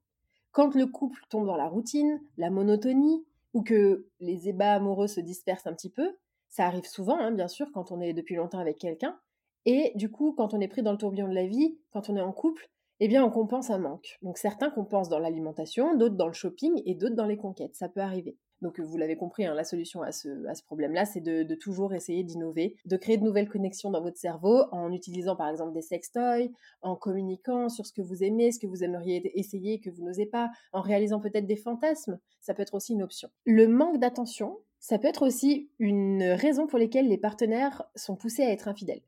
Quand 0.57 0.75
le 0.75 0.87
couple 0.87 1.21
tombe 1.29 1.45
dans 1.45 1.59
la 1.59 1.69
routine, 1.69 2.19
la 2.39 2.49
monotonie, 2.49 3.27
ou 3.53 3.63
que 3.63 4.07
les 4.21 4.49
ébats 4.49 4.73
amoureux 4.73 5.07
se 5.07 5.21
dispersent 5.21 5.67
un 5.67 5.75
petit 5.75 5.91
peu, 5.91 6.17
ça 6.49 6.65
arrive 6.65 6.87
souvent, 6.87 7.19
hein, 7.19 7.31
bien 7.31 7.47
sûr, 7.47 7.71
quand 7.75 7.93
on 7.93 8.01
est 8.01 8.15
depuis 8.15 8.37
longtemps 8.37 8.59
avec 8.59 8.79
quelqu'un, 8.79 9.21
et 9.67 9.93
du 9.97 10.11
coup, 10.11 10.33
quand 10.33 10.55
on 10.55 10.61
est 10.63 10.69
pris 10.69 10.83
dans 10.83 10.93
le 10.93 10.97
tourbillon 10.97 11.29
de 11.29 11.35
la 11.35 11.47
vie, 11.47 11.77
quand 11.91 12.09
on 12.09 12.17
est 12.17 12.23
en 12.23 12.33
couple, 12.33 12.71
eh 13.01 13.09
bien, 13.09 13.23
on 13.23 13.31
compense 13.31 13.69
un 13.69 13.77
manque. 13.77 14.19
Donc 14.23 14.39
certains 14.39 14.71
compensent 14.71 15.11
dans 15.11 15.19
l'alimentation, 15.19 15.95
d'autres 15.95 16.17
dans 16.17 16.27
le 16.27 16.33
shopping 16.33 16.81
et 16.87 16.95
d'autres 16.95 17.17
dans 17.17 17.27
les 17.27 17.37
conquêtes. 17.37 17.75
Ça 17.75 17.91
peut 17.91 18.01
arriver. 18.01 18.39
Donc 18.67 18.81
vous 18.81 18.97
l'avez 18.97 19.15
compris, 19.15 19.47
hein, 19.47 19.55
la 19.55 19.63
solution 19.63 20.03
à 20.03 20.11
ce, 20.11 20.29
problème-là, 20.65 21.05
c'est 21.05 21.21
de, 21.21 21.55
toujours 21.55 21.95
essayer 21.95 22.25
d'innover, 22.25 22.75
de 22.85 22.97
créer 22.97 23.17
de 23.17 23.23
nouvelles 23.23 23.49
connexions 23.49 23.93
dans 23.93 24.03
votre 24.03 24.19
cerveau 24.19 24.65
en 24.73 24.91
utilisant 24.91 25.37
par 25.37 25.49
exemple 25.49 25.73
des 25.73 25.83
sextoys, 25.83 26.51
en 26.83 26.97
communiquant 26.97 27.69
sur 27.69 27.87
ce 27.87 27.93
que 27.93 28.03
vous 28.03 28.25
aimez, 28.25 28.51
ce 28.51 28.59
que 28.59 28.67
vous 28.67 28.83
aimeriez 28.83 29.39
essayer 29.39 29.79
que 29.79 29.89
vous 29.89 30.03
n'osez 30.03 30.27
pas, 30.27 30.51
en 30.73 30.81
réalisant 30.81 31.21
peut-être 31.21 31.47
des 31.47 31.55
fantasmes. 31.55 32.19
Ça 32.41 32.55
peut 32.55 32.63
être 32.63 32.75
aussi 32.75 32.95
une 32.95 33.05
option. 33.05 33.29
Le 33.45 33.69
manque 33.69 34.01
d'attention, 34.01 34.59
ça 34.81 34.99
peut 34.99 35.07
être 35.07 35.25
aussi 35.25 35.71
une 35.79 36.25
raison 36.25 36.67
pour 36.67 36.81
laquelle 36.81 37.07
les 37.07 37.19
partenaires 37.19 37.85
sont 37.95 38.17
poussés 38.17 38.43
à 38.43 38.51
être 38.51 38.67
infidèles. 38.67 39.03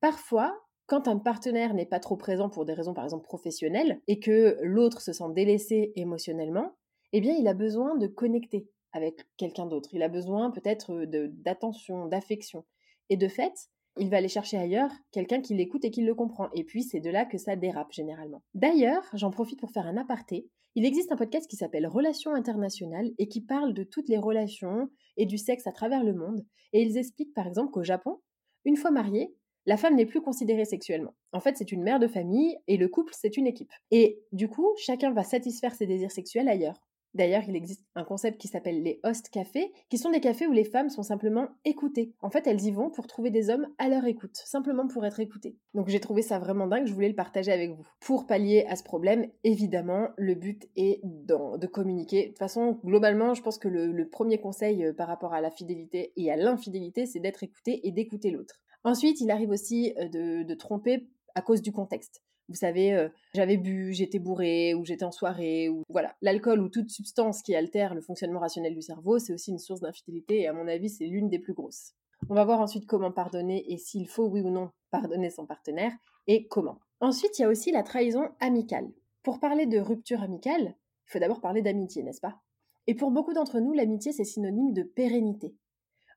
Parfois, 0.00 0.56
quand 0.86 1.08
un 1.08 1.18
partenaire 1.18 1.74
n'est 1.74 1.84
pas 1.84 1.98
trop 1.98 2.16
présent 2.16 2.48
pour 2.48 2.64
des 2.64 2.74
raisons 2.74 2.94
par 2.94 3.02
exemple 3.02 3.24
professionnelles 3.24 4.00
et 4.06 4.20
que 4.20 4.56
l'autre 4.62 5.00
se 5.00 5.12
sent 5.12 5.32
délaissé 5.34 5.92
émotionnellement, 5.96 6.76
eh 7.12 7.20
bien 7.20 7.34
il 7.34 7.48
a 7.48 7.54
besoin 7.54 7.96
de 7.96 8.06
connecter 8.06 8.68
avec 8.92 9.24
quelqu'un 9.36 9.66
d'autre. 9.66 9.90
Il 9.92 10.02
a 10.02 10.08
besoin 10.08 10.50
peut-être 10.50 11.04
d'attention, 11.04 12.06
d'affection. 12.06 12.64
Et 13.08 13.16
de 13.16 13.28
fait, 13.28 13.70
il 13.98 14.08
va 14.08 14.18
aller 14.18 14.28
chercher 14.28 14.56
ailleurs 14.56 14.92
quelqu'un 15.12 15.40
qui 15.40 15.54
l'écoute 15.54 15.84
et 15.84 15.90
qui 15.90 16.02
le 16.02 16.14
comprend. 16.14 16.48
Et 16.52 16.64
puis 16.64 16.82
c'est 16.82 17.00
de 17.00 17.10
là 17.10 17.24
que 17.24 17.38
ça 17.38 17.56
dérape 17.56 17.92
généralement. 17.92 18.42
D'ailleurs, 18.54 19.04
j'en 19.14 19.30
profite 19.30 19.60
pour 19.60 19.72
faire 19.72 19.86
un 19.86 19.96
aparté. 19.96 20.48
Il 20.76 20.84
existe 20.84 21.10
un 21.10 21.16
podcast 21.16 21.50
qui 21.50 21.56
s'appelle 21.56 21.86
Relations 21.88 22.32
internationales 22.32 23.10
et 23.18 23.28
qui 23.28 23.40
parle 23.40 23.74
de 23.74 23.82
toutes 23.82 24.08
les 24.08 24.18
relations 24.18 24.88
et 25.16 25.26
du 25.26 25.36
sexe 25.36 25.66
à 25.66 25.72
travers 25.72 26.04
le 26.04 26.14
monde. 26.14 26.46
Et 26.72 26.82
ils 26.82 26.96
expliquent 26.96 27.34
par 27.34 27.48
exemple 27.48 27.72
qu'au 27.72 27.82
Japon, 27.82 28.20
une 28.64 28.76
fois 28.76 28.92
mariée, 28.92 29.34
la 29.66 29.76
femme 29.76 29.96
n'est 29.96 30.06
plus 30.06 30.22
considérée 30.22 30.64
sexuellement. 30.64 31.14
En 31.32 31.40
fait, 31.40 31.56
c'est 31.56 31.72
une 31.72 31.82
mère 31.82 31.98
de 31.98 32.08
famille 32.08 32.56
et 32.68 32.76
le 32.76 32.88
couple, 32.88 33.12
c'est 33.16 33.36
une 33.36 33.46
équipe. 33.46 33.72
Et 33.90 34.20
du 34.32 34.48
coup, 34.48 34.74
chacun 34.78 35.10
va 35.12 35.24
satisfaire 35.24 35.74
ses 35.74 35.86
désirs 35.86 36.12
sexuels 36.12 36.48
ailleurs. 36.48 36.80
D'ailleurs, 37.14 37.42
il 37.48 37.56
existe 37.56 37.84
un 37.96 38.04
concept 38.04 38.40
qui 38.40 38.46
s'appelle 38.46 38.82
les 38.82 39.00
host 39.02 39.30
cafés, 39.30 39.72
qui 39.88 39.98
sont 39.98 40.10
des 40.10 40.20
cafés 40.20 40.46
où 40.46 40.52
les 40.52 40.64
femmes 40.64 40.90
sont 40.90 41.02
simplement 41.02 41.48
écoutées. 41.64 42.14
En 42.20 42.30
fait, 42.30 42.46
elles 42.46 42.62
y 42.62 42.70
vont 42.70 42.90
pour 42.90 43.06
trouver 43.06 43.30
des 43.30 43.50
hommes 43.50 43.66
à 43.78 43.88
leur 43.88 44.04
écoute, 44.04 44.36
simplement 44.36 44.86
pour 44.86 45.04
être 45.04 45.18
écoutées. 45.18 45.56
Donc 45.74 45.88
j'ai 45.88 46.00
trouvé 46.00 46.22
ça 46.22 46.38
vraiment 46.38 46.66
dingue, 46.66 46.86
je 46.86 46.92
voulais 46.92 47.08
le 47.08 47.14
partager 47.14 47.50
avec 47.50 47.70
vous. 47.70 47.84
Pour 48.00 48.26
pallier 48.26 48.64
à 48.68 48.76
ce 48.76 48.84
problème, 48.84 49.26
évidemment, 49.42 50.08
le 50.16 50.34
but 50.34 50.68
est 50.76 51.00
de 51.04 51.66
communiquer. 51.66 52.22
De 52.22 52.28
toute 52.28 52.38
façon, 52.38 52.78
globalement, 52.84 53.34
je 53.34 53.42
pense 53.42 53.58
que 53.58 53.68
le, 53.68 54.08
premier 54.08 54.40
conseil 54.40 54.84
euh, 54.84 54.92
par 54.92 55.08
rapport 55.08 55.34
à 55.34 55.40
la 55.40 55.50
fidélité 55.50 56.12
et 56.16 56.30
à 56.32 56.36
l'infidélité, 56.36 57.06
c'est 57.06 57.20
d'être 57.20 57.42
écouté 57.42 57.86
et 57.86 57.92
d'écouter 57.92 58.30
l'autre. 58.30 58.60
Ensuite, 58.82 59.20
il 59.20 59.30
arrive 59.30 59.50
aussi 59.50 59.94
euh, 59.98 60.44
de 60.44 60.54
tromper 60.54 61.08
à 61.34 61.42
cause 61.42 61.62
du 61.62 61.72
contexte. 61.72 62.22
Vous 62.50 62.56
savez, 62.56 62.92
euh, 62.92 63.08
j'avais 63.32 63.56
bu, 63.56 63.94
j'étais 63.94 64.18
bourré, 64.18 64.74
ou 64.74 64.84
j'étais 64.84 65.04
en 65.04 65.12
soirée, 65.12 65.68
ou 65.68 65.84
voilà. 65.88 66.16
L'alcool 66.20 66.60
ou 66.60 66.68
toute 66.68 66.90
substance 66.90 67.42
qui 67.42 67.54
altère 67.54 67.94
le 67.94 68.00
fonctionnement 68.00 68.40
rationnel 68.40 68.74
du 68.74 68.82
cerveau, 68.82 69.20
c'est 69.20 69.32
aussi 69.32 69.52
une 69.52 69.60
source 69.60 69.80
d'infidélité, 69.80 70.40
et 70.40 70.48
à 70.48 70.52
mon 70.52 70.66
avis, 70.66 70.88
c'est 70.88 71.06
l'une 71.06 71.28
des 71.28 71.38
plus 71.38 71.54
grosses. 71.54 71.94
On 72.28 72.34
va 72.34 72.44
voir 72.44 72.60
ensuite 72.60 72.86
comment 72.86 73.12
pardonner 73.12 73.72
et 73.72 73.78
s'il 73.78 74.08
faut, 74.08 74.26
oui 74.26 74.40
ou 74.40 74.50
non, 74.50 74.70
pardonner 74.90 75.30
son 75.30 75.46
partenaire, 75.46 75.92
et 76.26 76.48
comment. 76.48 76.80
Ensuite, 77.00 77.38
il 77.38 77.42
y 77.42 77.44
a 77.44 77.48
aussi 77.48 77.70
la 77.70 77.84
trahison 77.84 78.28
amicale. 78.40 78.90
Pour 79.22 79.38
parler 79.38 79.66
de 79.66 79.78
rupture 79.78 80.22
amicale, 80.22 80.74
il 81.06 81.12
faut 81.12 81.18
d'abord 81.20 81.40
parler 81.40 81.62
d'amitié, 81.62 82.02
n'est-ce 82.02 82.20
pas? 82.20 82.40
Et 82.88 82.94
pour 82.94 83.12
beaucoup 83.12 83.32
d'entre 83.32 83.60
nous, 83.60 83.72
l'amitié, 83.72 84.10
c'est 84.10 84.24
synonyme 84.24 84.72
de 84.72 84.82
pérennité. 84.82 85.54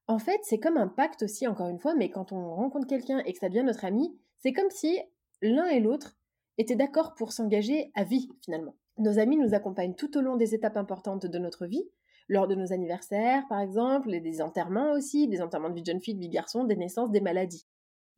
En 0.08 0.18
fait, 0.18 0.40
c'est 0.42 0.60
comme 0.60 0.78
un 0.78 0.88
pacte 0.88 1.22
aussi, 1.22 1.48
encore 1.48 1.70
une 1.70 1.80
fois, 1.80 1.94
mais 1.94 2.10
quand 2.10 2.32
on 2.32 2.56
rencontre 2.56 2.88
quelqu'un 2.88 3.20
et 3.20 3.34
que 3.34 3.40
ça 3.40 3.50
devient 3.50 3.64
notre 3.64 3.86
ami, 3.86 4.18
c'est 4.40 4.52
comme 4.52 4.72
si 4.72 5.00
l'un 5.44 5.68
et 5.68 5.80
l'autre 5.80 6.18
étaient 6.58 6.76
d'accord 6.76 7.16
pour 7.16 7.32
s'engager 7.32 7.92
à 7.96 8.04
vie 8.04 8.30
finalement. 8.44 8.76
Nos 8.98 9.20
amis 9.20 9.38
nous 9.38 9.54
accompagnent 9.54 9.96
tout 9.96 10.18
au 10.18 10.22
long 10.22 10.36
des 10.36 10.54
étapes 10.54 10.78
importantes 10.78 11.26
de 11.26 11.40
notre 11.40 11.66
vie, 11.66 11.90
lors 12.30 12.48
de 12.48 12.56
nos 12.56 12.72
anniversaires 12.72 13.44
par 13.50 13.60
exemple, 13.60 14.14
et 14.14 14.22
des 14.22 14.42
enterrements 14.42 14.92
aussi, 14.94 15.28
des 15.28 15.42
enterrements 15.42 15.70
de 15.70 15.76
vie 15.76 15.82
de 15.82 15.88
jeune 15.88 16.02
fille, 16.02 16.16
de 16.16 16.20
vie 16.20 16.30
de 16.30 16.34
garçon, 16.34 16.64
des 16.64 16.76
naissances, 16.76 17.12
des 17.12 17.22
maladies. 17.22 17.66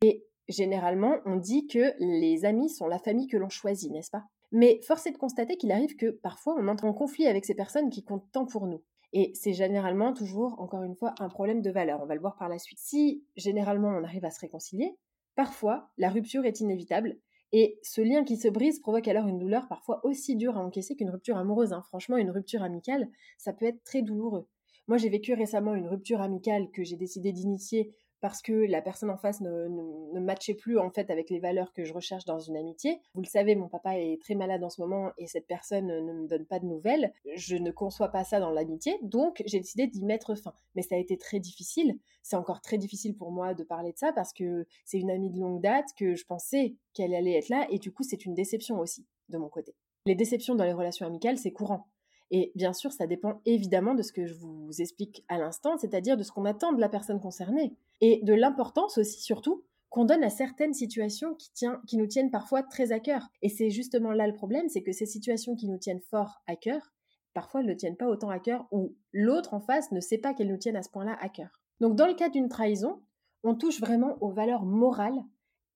Et 0.02 0.26
généralement, 0.48 1.16
on 1.24 1.36
dit 1.36 1.66
que 1.66 1.94
les 1.98 2.44
amis 2.44 2.68
sont 2.68 2.86
la 2.86 2.98
famille 2.98 3.26
que 3.26 3.36
l'on 3.36 3.48
choisit, 3.48 3.90
n'est-ce 3.90 4.10
pas? 4.10 4.24
Mais 4.52 4.80
force 4.82 5.06
est 5.06 5.12
de 5.12 5.18
constater 5.18 5.56
qu'il 5.56 5.72
arrive 5.72 5.96
que 5.96 6.10
parfois 6.10 6.54
on 6.58 6.68
entre 6.68 6.84
en 6.84 6.92
conflit 6.92 7.26
avec 7.26 7.44
ces 7.44 7.54
personnes 7.54 7.90
qui 7.90 8.04
comptent 8.04 8.30
tant 8.32 8.46
pour 8.46 8.66
nous. 8.66 8.82
Et 9.12 9.32
c'est 9.34 9.52
généralement 9.52 10.12
toujours, 10.12 10.60
encore 10.60 10.82
une 10.82 10.94
fois, 10.94 11.14
un 11.20 11.28
problème 11.28 11.62
de 11.62 11.70
valeur. 11.70 12.00
On 12.02 12.06
va 12.06 12.14
le 12.14 12.20
voir 12.20 12.36
par 12.36 12.48
la 12.48 12.58
suite. 12.58 12.78
Si 12.78 13.24
généralement 13.36 13.88
on 13.88 14.04
arrive 14.04 14.24
à 14.24 14.30
se 14.30 14.40
réconcilier, 14.40 14.96
parfois 15.34 15.90
la 15.96 16.10
rupture 16.10 16.44
est 16.44 16.60
inévitable 16.60 17.18
et 17.52 17.78
ce 17.82 18.00
lien 18.00 18.24
qui 18.24 18.36
se 18.36 18.48
brise 18.48 18.80
provoque 18.80 19.08
alors 19.08 19.26
une 19.28 19.38
douleur 19.38 19.68
parfois 19.68 20.04
aussi 20.04 20.36
dure 20.36 20.56
à 20.56 20.64
encaisser 20.64 20.96
qu'une 20.96 21.10
rupture 21.10 21.36
amoureuse. 21.36 21.72
Hein. 21.72 21.82
Franchement, 21.88 22.16
une 22.16 22.30
rupture 22.30 22.62
amicale, 22.62 23.08
ça 23.38 23.52
peut 23.52 23.66
être 23.66 23.82
très 23.84 24.02
douloureux. 24.02 24.46
Moi, 24.88 24.98
j'ai 24.98 25.08
vécu 25.08 25.34
récemment 25.34 25.74
une 25.74 25.88
rupture 25.88 26.20
amicale 26.20 26.70
que 26.70 26.84
j'ai 26.84 26.96
décidé 26.96 27.32
d'initier 27.32 27.92
parce 28.26 28.42
que 28.42 28.52
la 28.52 28.82
personne 28.82 29.10
en 29.10 29.16
face 29.16 29.40
ne, 29.40 30.18
matchait 30.18 30.54
plus 30.54 30.80
en 30.80 30.90
fait 30.90 31.12
avec 31.12 31.30
les 31.30 31.38
valeurs 31.38 31.72
que 31.72 31.84
je 31.84 31.92
recherche 31.92 32.24
dans 32.24 32.40
une 32.40 32.56
amitié. 32.56 33.00
Vous 33.14 33.22
le 33.22 33.28
savez, 33.28 33.54
mon 33.54 33.68
papa 33.68 34.00
est 34.00 34.20
très 34.20 34.34
malade 34.34 34.64
en 34.64 34.68
ce 34.68 34.80
moment 34.80 35.12
et 35.16 35.28
cette 35.28 35.46
personne 35.46 35.86
ne 35.86 36.12
me 36.12 36.26
donne 36.26 36.44
pas 36.44 36.58
de 36.58 36.66
nouvelles. 36.66 37.12
Je 37.36 37.54
ne 37.54 37.70
conçois 37.70 38.08
pas 38.08 38.24
ça 38.24 38.40
dans 38.40 38.50
l'amitié, 38.50 38.98
donc 39.02 39.44
j'ai 39.46 39.60
décidé 39.60 39.86
d'y 39.86 40.02
mettre 40.02 40.34
fin. 40.34 40.52
Mais 40.74 40.82
ça 40.82 40.96
a 40.96 40.98
été 40.98 41.16
très 41.16 41.38
difficile. 41.38 42.00
C'est 42.24 42.34
encore 42.34 42.60
très 42.60 42.78
difficile 42.78 43.14
pour 43.14 43.30
moi 43.30 43.54
de 43.54 43.62
parler 43.62 43.92
de 43.92 43.98
ça 43.98 44.12
parce 44.12 44.32
que 44.32 44.66
c'est 44.84 44.98
une 44.98 45.12
amie 45.12 45.30
de 45.30 45.38
longue 45.38 45.62
date 45.62 45.86
que 45.96 46.16
je 46.16 46.24
pensais 46.24 46.74
qu'elle 46.94 47.14
allait 47.14 47.38
être 47.38 47.48
là 47.48 47.68
et 47.70 47.78
du 47.78 47.92
coup 47.92 48.02
c'est 48.02 48.24
une 48.24 48.34
déception 48.34 48.80
aussi 48.80 49.06
de 49.28 49.38
mon 49.38 49.48
côté. 49.48 49.76
Les 50.04 50.16
déceptions 50.16 50.56
dans 50.56 50.64
les 50.64 50.72
relations 50.72 51.06
amicales, 51.06 51.38
c'est 51.38 51.52
courant. 51.52 51.86
Et 52.30 52.52
bien 52.54 52.72
sûr, 52.72 52.92
ça 52.92 53.06
dépend 53.06 53.40
évidemment 53.44 53.94
de 53.94 54.02
ce 54.02 54.12
que 54.12 54.26
je 54.26 54.34
vous 54.34 54.70
explique 54.78 55.24
à 55.28 55.38
l'instant, 55.38 55.78
c'est-à-dire 55.78 56.16
de 56.16 56.22
ce 56.22 56.32
qu'on 56.32 56.44
attend 56.44 56.72
de 56.72 56.80
la 56.80 56.88
personne 56.88 57.20
concernée. 57.20 57.74
Et 58.00 58.20
de 58.22 58.34
l'importance 58.34 58.98
aussi, 58.98 59.20
surtout, 59.20 59.64
qu'on 59.90 60.04
donne 60.04 60.24
à 60.24 60.30
certaines 60.30 60.74
situations 60.74 61.34
qui, 61.34 61.50
qui 61.86 61.96
nous 61.96 62.06
tiennent 62.06 62.30
parfois 62.30 62.62
très 62.62 62.92
à 62.92 63.00
cœur. 63.00 63.28
Et 63.42 63.48
c'est 63.48 63.70
justement 63.70 64.12
là 64.12 64.26
le 64.26 64.34
problème, 64.34 64.68
c'est 64.68 64.82
que 64.82 64.92
ces 64.92 65.06
situations 65.06 65.54
qui 65.54 65.68
nous 65.68 65.78
tiennent 65.78 66.00
fort 66.00 66.42
à 66.46 66.56
cœur, 66.56 66.92
parfois 67.32 67.62
ne 67.62 67.74
tiennent 67.74 67.96
pas 67.96 68.08
autant 68.08 68.30
à 68.30 68.38
cœur, 68.38 68.66
ou 68.72 68.94
l'autre 69.12 69.54
en 69.54 69.60
face 69.60 69.92
ne 69.92 70.00
sait 70.00 70.18
pas 70.18 70.34
qu'elles 70.34 70.48
nous 70.48 70.56
tiennent 70.56 70.76
à 70.76 70.82
ce 70.82 70.90
point-là 70.90 71.16
à 71.20 71.28
cœur. 71.28 71.60
Donc 71.80 71.94
dans 71.94 72.06
le 72.06 72.14
cas 72.14 72.28
d'une 72.28 72.48
trahison, 72.48 73.00
on 73.44 73.54
touche 73.54 73.80
vraiment 73.80 74.16
aux 74.20 74.30
valeurs 74.30 74.64
morales 74.64 75.22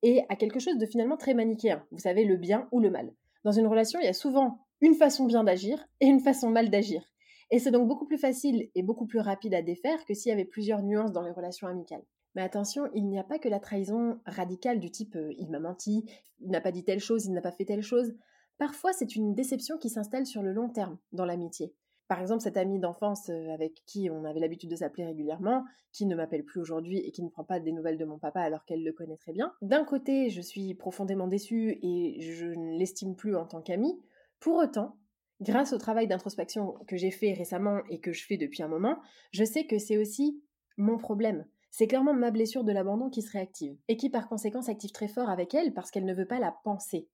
et 0.03 0.23
à 0.29 0.37
quelque 0.37 0.59
chose 0.59 0.79
de 0.79 0.87
finalement 0.87 1.17
très 1.17 1.35
manichéen. 1.35 1.85
Vous 1.91 1.99
savez, 1.99 2.25
le 2.25 2.37
bien 2.37 2.69
ou 2.73 2.81
le 2.81 2.91
mal. 2.91 3.13
Dans 3.45 3.53
une 3.53 3.67
relation, 3.67 4.01
il 4.01 4.07
y 4.07 4.09
a 4.09 4.15
souvent 4.15 4.59
une 4.81 4.95
façon 4.95 5.27
bien 5.27 5.45
d'agir 5.45 5.85
et 6.01 6.07
une 6.07 6.21
façon 6.21 6.51
mal 6.51 6.71
d'agir. 6.71 7.03
Et 7.51 7.59
c'est 7.59 7.71
donc 7.71 7.89
beaucoup 7.89 8.07
plus 8.07 8.19
facile 8.19 8.71
et 8.75 8.83
beaucoup 8.83 9.07
plus 9.07 9.19
rapide 9.19 9.55
à 9.55 9.63
défaire 9.63 10.05
que 10.05 10.15
s'il 10.15 10.31
y 10.31 10.33
avait 10.33 10.45
plusieurs 10.45 10.83
nuances 10.83 11.13
dans 11.13 11.23
les 11.23 11.33
relations 11.33 11.67
amicales. 11.67 12.05
Mais 12.35 12.43
attention, 12.43 12.89
il 12.95 13.09
n'y 13.09 13.19
a 13.19 13.25
pas 13.25 13.39
que 13.39 13.49
la 13.49 13.59
trahison 13.59 14.21
radicale 14.25 14.79
du 14.79 14.91
type 14.91 15.17
euh, 15.17 15.35
il 15.37 15.51
m'a 15.51 15.59
menti, 15.59 16.05
il 16.41 16.51
n'a 16.51 16.61
pas 16.61 16.71
dit 16.71 16.85
telle 16.85 17.01
chose, 17.01 17.27
il 17.27 17.33
n'a 17.33 17.41
pas 17.41 17.51
fait 17.51 17.65
telle 17.65 17.83
chose. 17.83 18.15
Parfois, 18.57 18.93
c'est 18.93 19.17
une 19.17 19.35
déception 19.35 19.79
qui 19.79 19.89
s'installe 19.89 20.27
sur 20.27 20.43
le 20.43 20.53
long 20.53 20.69
terme 20.69 20.99
dans 21.13 21.25
l'amitié. 21.25 21.75
Par 22.07 22.21
exemple, 22.21 22.43
cette 22.43 22.57
amie 22.57 22.79
d'enfance 22.79 23.31
euh, 23.31 23.55
avec 23.55 23.83
qui 23.87 24.11
on 24.11 24.25
avait 24.25 24.41
l'habitude 24.41 24.71
de 24.71 24.77
s'appeler 24.77 25.07
régulièrement, 25.07 25.65
qui 25.93 26.07
ne 26.07 26.15
m'appelle 26.15 26.45
plus 26.45 26.61
aujourd'hui 26.61 26.99
et 26.99 27.11
qui 27.11 27.23
ne 27.23 27.29
prend 27.29 27.45
pas 27.45 27.59
des 27.59 27.73
nouvelles 27.73 27.99
de 27.99 28.05
mon 28.05 28.19
papa 28.19 28.41
alors 28.41 28.65
qu'elle 28.65 28.85
le 28.85 28.93
connaît 28.93 29.17
très 29.17 29.33
bien. 29.33 29.53
D'un 29.63 29.85
côté, 29.85 30.29
je 30.29 30.41
suis 30.41 30.75
profondément 30.75 31.27
déçue 31.27 31.79
et 31.83 32.21
je 32.21 32.47
ne 32.47 32.79
l'estime 32.79 33.17
plus 33.17 33.35
en 33.37 33.47
tant 33.47 33.61
qu'amie. 33.61 33.97
Pour 34.41 34.57
autant, 34.57 34.97
grâce 35.41 35.73
au 35.73 35.79
travail 35.79 36.09
d'introspection 36.09 36.75
que 36.89 36.97
j'ai 36.97 37.11
fait 37.11 37.33
récemment 37.33 37.81
et 37.89 38.01
que 38.01 38.13
je 38.13 38.25
fais 38.25 38.37
depuis 38.37 38.63
un 38.63 38.69
moment, 38.69 38.99
je 39.33 39.45
sais 39.45 39.67
que 39.67 39.79
c'est 39.79 39.99
aussi 39.99 40.43
mon 40.77 40.97
problème. 40.97 41.47
C'est 41.71 41.87
clairement 41.87 42.15
ma 42.15 42.31
blessure 42.31 42.65
de 42.65 42.73
l'abandon 42.73 43.11
qui 43.11 43.23
se 43.23 43.31
réactive 43.31 43.77
et 43.87 43.97
qui 43.97 44.11
par 44.11 44.29
conséquent 44.29 44.63
s'active 44.63 44.93
très 44.93 45.09
fort 45.09 45.31
avec 45.31 45.55
elle 45.55 45.73
parce 45.73 45.91
qu'elle 45.91 46.05
ne 46.05 46.15
veut 46.15 46.27
pas 46.27 46.41
la 46.41 46.53
penser. 46.65 47.09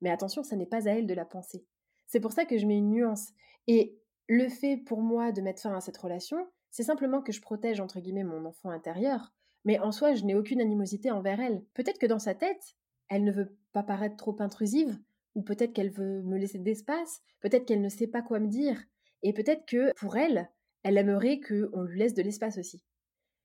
Mais 0.00 0.10
attention, 0.10 0.42
ça 0.42 0.56
n'est 0.56 0.66
pas 0.66 0.88
à 0.88 0.92
elle 0.92 1.06
de 1.06 1.14
la 1.14 1.24
penser. 1.24 1.66
C'est 2.06 2.20
pour 2.20 2.32
ça 2.32 2.46
que 2.46 2.56
je 2.56 2.66
mets 2.66 2.78
une 2.78 2.90
nuance. 2.90 3.32
Et 3.66 3.98
le 4.28 4.48
fait 4.48 4.76
pour 4.78 5.02
moi 5.02 5.32
de 5.32 5.42
mettre 5.42 5.60
fin 5.60 5.74
à 5.74 5.80
cette 5.80 5.98
relation, 5.98 6.38
c'est 6.70 6.84
simplement 6.84 7.22
que 7.22 7.32
je 7.32 7.40
protège 7.40 7.80
entre 7.80 8.00
guillemets 8.00 8.24
mon 8.24 8.44
enfant 8.46 8.70
intérieur, 8.70 9.32
mais 9.64 9.78
en 9.80 9.92
soi, 9.92 10.14
je 10.14 10.24
n'ai 10.24 10.34
aucune 10.34 10.60
animosité 10.60 11.10
envers 11.10 11.40
elle. 11.40 11.64
Peut-être 11.74 11.98
que 11.98 12.06
dans 12.06 12.18
sa 12.18 12.34
tête, 12.34 12.76
elle 13.08 13.24
ne 13.24 13.32
veut 13.32 13.56
pas 13.72 13.82
paraître 13.82 14.16
trop 14.16 14.36
intrusive, 14.40 14.98
ou 15.38 15.42
peut-être 15.42 15.72
qu'elle 15.72 15.92
veut 15.92 16.20
me 16.22 16.36
laisser 16.36 16.58
d'espace, 16.58 17.22
peut-être 17.38 17.64
qu'elle 17.64 17.80
ne 17.80 17.88
sait 17.88 18.08
pas 18.08 18.22
quoi 18.22 18.40
me 18.40 18.48
dire, 18.48 18.82
et 19.22 19.32
peut-être 19.32 19.64
que 19.66 19.92
pour 19.94 20.16
elle, 20.16 20.50
elle 20.82 20.98
aimerait 20.98 21.38
qu'on 21.38 21.82
lui 21.82 22.00
laisse 22.00 22.14
de 22.14 22.22
l'espace 22.22 22.58
aussi. 22.58 22.82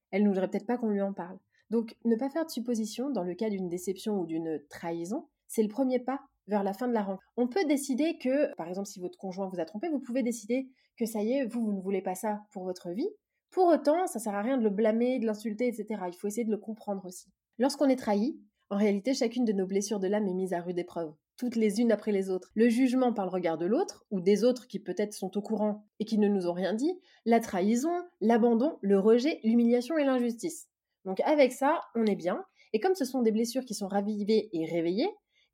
Elle 0.10 0.24
ne 0.24 0.30
voudrait 0.30 0.50
peut-être 0.50 0.66
pas 0.66 0.80
qu'on 0.80 0.90
lui 0.90 1.04
en 1.04 1.14
parle. 1.14 1.38
Donc 1.70 1.96
ne 2.04 2.16
pas 2.16 2.32
faire 2.32 2.48
de 2.48 2.50
suppositions 2.50 3.12
dans 3.12 3.24
le 3.24 3.36
cas 3.36 3.52
d'une 3.52 3.70
déception 3.70 4.20
ou 4.20 4.26
d'une 4.26 4.60
trahison, 4.70 5.28
c'est 5.48 5.62
le 5.62 5.70
premier 5.70 6.00
pas 6.00 6.20
vers 6.48 6.64
la 6.64 6.74
fin 6.74 6.88
de 6.88 6.94
la 6.94 7.04
rencontre. 7.04 7.24
On 7.38 7.48
peut 7.48 7.64
décider 7.66 8.18
que, 8.18 8.52
par 8.56 8.68
exemple, 8.68 8.88
si 8.88 9.00
votre 9.00 9.20
conjoint 9.20 9.48
vous 9.48 9.60
a 9.60 9.66
trompé, 9.66 9.88
vous 9.90 10.00
pouvez 10.00 10.24
décider 10.24 10.68
que 10.98 11.06
ça 11.06 11.22
y 11.22 11.34
est, 11.34 11.46
vous, 11.46 11.64
vous 11.64 11.74
ne 11.74 11.82
voulez 11.82 12.02
pas 12.02 12.16
ça 12.16 12.42
pour 12.54 12.64
votre 12.64 12.90
vie. 12.90 13.10
Pour 13.52 13.68
autant, 13.68 14.08
ça 14.08 14.18
sert 14.18 14.34
à 14.34 14.42
rien 14.42 14.58
de 14.58 14.64
le 14.64 14.72
blâmer, 14.72 15.20
de 15.20 15.28
l'insulter, 15.28 15.68
etc. 15.68 16.02
Il 16.08 16.16
faut 16.16 16.28
essayer 16.28 16.44
de 16.44 16.52
le 16.52 16.58
comprendre 16.58 17.06
aussi. 17.06 17.32
Lorsqu'on 17.60 17.88
est 17.88 17.98
trahi, 17.98 18.40
en 18.72 18.78
réalité, 18.78 19.14
chacune 19.14 19.46
de 19.46 19.54
nos 19.54 19.68
blessures 19.68 20.00
de 20.00 20.08
l'âme 20.08 20.28
est 20.28 20.34
mise 20.34 20.54
à 20.54 20.60
rude 20.60 20.80
épreuve 20.80 21.14
toutes 21.44 21.58
les 21.58 21.82
unes 21.82 21.92
après 21.92 22.14
les 22.14 22.30
autres. 22.30 22.52
Le 22.56 22.70
jugement 22.70 23.12
par 23.12 23.26
le 23.26 23.32
regard 23.32 23.58
de 23.58 23.66
l'autre, 23.66 24.06
ou 24.12 24.22
des 24.22 24.46
autres 24.46 24.66
qui 24.66 24.80
peut-être 24.80 25.14
sont 25.14 25.38
au 25.38 25.42
courant 25.42 25.86
et 26.00 26.06
qui 26.06 26.18
ne 26.18 26.30
nous 26.30 26.48
ont 26.48 26.54
rien 26.54 26.74
dit, 26.74 26.98
la 27.26 27.42
trahison, 27.42 27.92
l'abandon, 28.22 28.78
le 28.80 28.98
rejet, 28.98 29.42
l'humiliation 29.44 29.98
et 29.98 30.06
l'injustice. 30.06 30.70
Donc 31.04 31.20
avec 31.26 31.52
ça, 31.52 31.82
on 31.96 32.06
est 32.06 32.16
bien, 32.16 32.46
et 32.72 32.80
comme 32.80 32.96
ce 32.96 33.04
sont 33.04 33.22
des 33.22 33.34
blessures 33.34 33.66
qui 33.66 33.74
sont 33.74 33.90
ravivées 33.90 34.52
et 34.54 34.66
réveillées, 34.66 35.10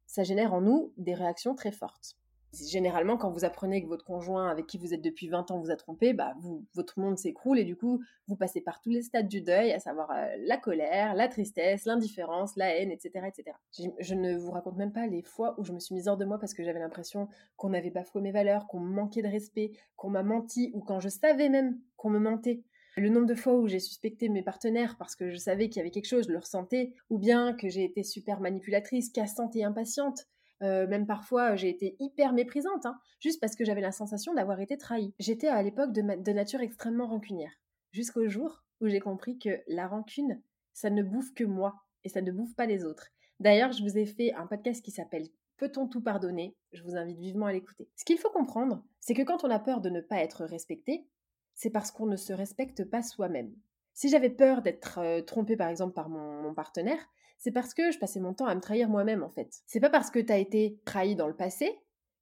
ça 0.05 0.21
génère 0.21 0.53
en 0.53 0.61
nous 0.61 0.93
des 0.97 1.15
réactions 1.15 1.55
très 1.55 1.71
fortes. 1.71 2.18
Généralement, 2.53 3.15
quand 3.15 3.29
vous 3.29 3.45
apprenez 3.45 3.83
que 3.83 3.87
votre 3.87 4.03
conjoint 4.03 4.49
avec 4.49 4.65
qui 4.65 4.79
vous 4.79 4.93
êtes 4.93 5.01
depuis 5.01 5.27
20 5.27 5.51
ans 5.51 5.59
vous 5.59 5.69
a 5.69 5.75
trompé, 5.75 6.13
bah, 6.13 6.33
votre 6.73 6.99
monde 6.99 7.17
s'écroule 7.17 7.59
et 7.59 7.63
du 7.63 7.75
coup, 7.75 8.01
vous 8.27 8.35
passez 8.35 8.59
par 8.59 8.81
tous 8.81 8.89
les 8.89 9.03
stades 9.03 9.27
du 9.27 9.41
deuil, 9.41 9.71
à 9.71 9.79
savoir 9.79 10.09
euh, 10.11 10.35
la 10.39 10.57
colère, 10.57 11.13
la 11.13 11.27
tristesse, 11.27 11.85
l'indifférence, 11.85 12.55
la 12.55 12.75
haine, 12.75 12.91
etc. 12.91 13.27
etc. 13.27 13.55
Je, 13.99 14.15
ne 14.15 14.35
vous 14.35 14.51
raconte 14.51 14.77
même 14.77 14.91
pas 14.91 15.05
les 15.05 15.21
fois 15.21 15.53
où 15.59 15.63
je 15.63 15.73
me 15.73 15.79
suis 15.79 15.93
mise 15.93 16.07
hors 16.07 16.17
de 16.17 16.25
moi 16.25 16.39
parce 16.39 16.55
que 16.55 16.63
j'avais 16.63 16.79
l'impression 16.79 17.27
qu'on 17.55 17.73
avait 17.73 17.91
bafoué 17.91 18.21
mes 18.21 18.31
valeurs, 18.31 18.65
qu'on 18.65 18.79
me 18.79 18.93
manquait 18.93 19.21
de 19.21 19.27
respect, 19.27 19.71
qu'on 19.95 20.09
m'a 20.09 20.23
menti 20.23 20.71
ou 20.73 20.81
quand 20.81 20.99
je 20.99 21.09
savais 21.09 21.49
même 21.49 21.79
qu'on 21.97 22.09
me 22.09 22.19
mentait. 22.19 22.63
Le 22.97 23.09
nombre 23.09 23.27
de 23.27 23.35
fois 23.35 23.53
où 23.53 23.67
j'ai 23.67 23.79
suspecté 23.79 24.27
mes 24.27 24.41
partenaires 24.41 24.95
parce 24.97 25.15
que 25.15 25.29
je 25.29 25.37
savais 25.37 25.69
qu'il 25.69 25.77
y 25.77 25.79
avait 25.81 25.91
quelque 25.91 26.07
chose, 26.07 26.25
je 26.25 26.31
le 26.31 26.39
ressentais, 26.39 26.93
ou 27.09 27.19
bien 27.19 27.53
que 27.53 27.69
j'ai 27.69 27.83
été 27.83 28.03
super 28.03 28.41
manipulatrice, 28.41 29.09
cassante 29.11 29.55
et 29.55 29.63
impatiente. 29.63 30.27
Euh, 30.61 30.87
même 30.87 31.05
parfois, 31.05 31.55
j'ai 31.55 31.69
été 31.69 31.95
hyper 31.99 32.33
méprisante, 32.33 32.85
hein, 32.85 32.99
juste 33.19 33.39
parce 33.39 33.55
que 33.55 33.63
j'avais 33.63 33.81
la 33.81 33.91
sensation 33.91 34.33
d'avoir 34.33 34.59
été 34.59 34.77
trahie. 34.77 35.13
J'étais 35.19 35.47
à 35.47 35.61
l'époque 35.61 35.93
de, 35.93 36.01
de 36.01 36.31
nature 36.31 36.61
extrêmement 36.61 37.07
rancunière, 37.07 37.53
jusqu'au 37.91 38.27
jour 38.27 38.63
où 38.81 38.87
j'ai 38.87 38.99
compris 38.99 39.37
que 39.37 39.61
la 39.67 39.87
rancune, 39.87 40.41
ça 40.73 40.89
ne 40.89 41.03
bouffe 41.03 41.33
que 41.33 41.43
moi 41.43 41.75
et 42.03 42.09
ça 42.09 42.21
ne 42.21 42.31
bouffe 42.31 42.55
pas 42.55 42.65
les 42.65 42.83
autres. 42.83 43.09
D'ailleurs, 43.39 43.71
je 43.71 43.83
vous 43.83 43.97
ai 43.97 44.05
fait 44.05 44.33
un 44.33 44.47
podcast 44.47 44.83
qui 44.83 44.91
s'appelle 44.91 45.27
Peut-on 45.57 45.87
tout 45.87 46.01
pardonner? 46.01 46.55
Je 46.71 46.83
vous 46.83 46.95
invite 46.95 47.19
vivement 47.19 47.47
à 47.47 47.53
l'écouter. 47.53 47.89
Ce 47.95 48.05
qu'il 48.05 48.17
faut 48.17 48.29
comprendre, 48.29 48.81
c'est 48.99 49.13
que 49.13 49.23
quand 49.23 49.43
on 49.43 49.49
a 49.49 49.59
peur 49.59 49.81
de 49.81 49.89
ne 49.89 49.99
pas 49.99 50.23
être 50.23 50.45
respecté, 50.45 51.05
c'est 51.53 51.69
parce 51.69 51.91
qu'on 51.91 52.05
ne 52.05 52.15
se 52.15 52.31
respecte 52.31 52.85
pas 52.85 53.01
soi-même. 53.01 53.53
Si 53.93 54.07
j'avais 54.07 54.29
peur 54.29 54.61
d'être 54.61 54.99
euh, 54.99 55.21
trompée 55.21 55.57
par 55.57 55.67
exemple 55.67 55.93
par 55.93 56.07
mon, 56.07 56.53
partenaire, 56.53 57.05
c'est 57.39 57.51
parce 57.51 57.73
que 57.73 57.91
je 57.91 57.97
passais 57.97 58.19
mon 58.19 58.33
temps 58.33 58.45
à 58.45 58.53
me 58.53 58.61
trahir 58.61 58.89
moi-même 58.89 59.23
en 59.23 59.29
fait. 59.29 59.49
C'est 59.65 59.79
pas 59.79 59.89
parce 59.89 60.11
que 60.11 60.19
tu 60.19 60.31
as 60.31 60.37
été 60.37 60.79
trahi 60.85 61.15
dans 61.15 61.27
le 61.27 61.35
passé 61.35 61.71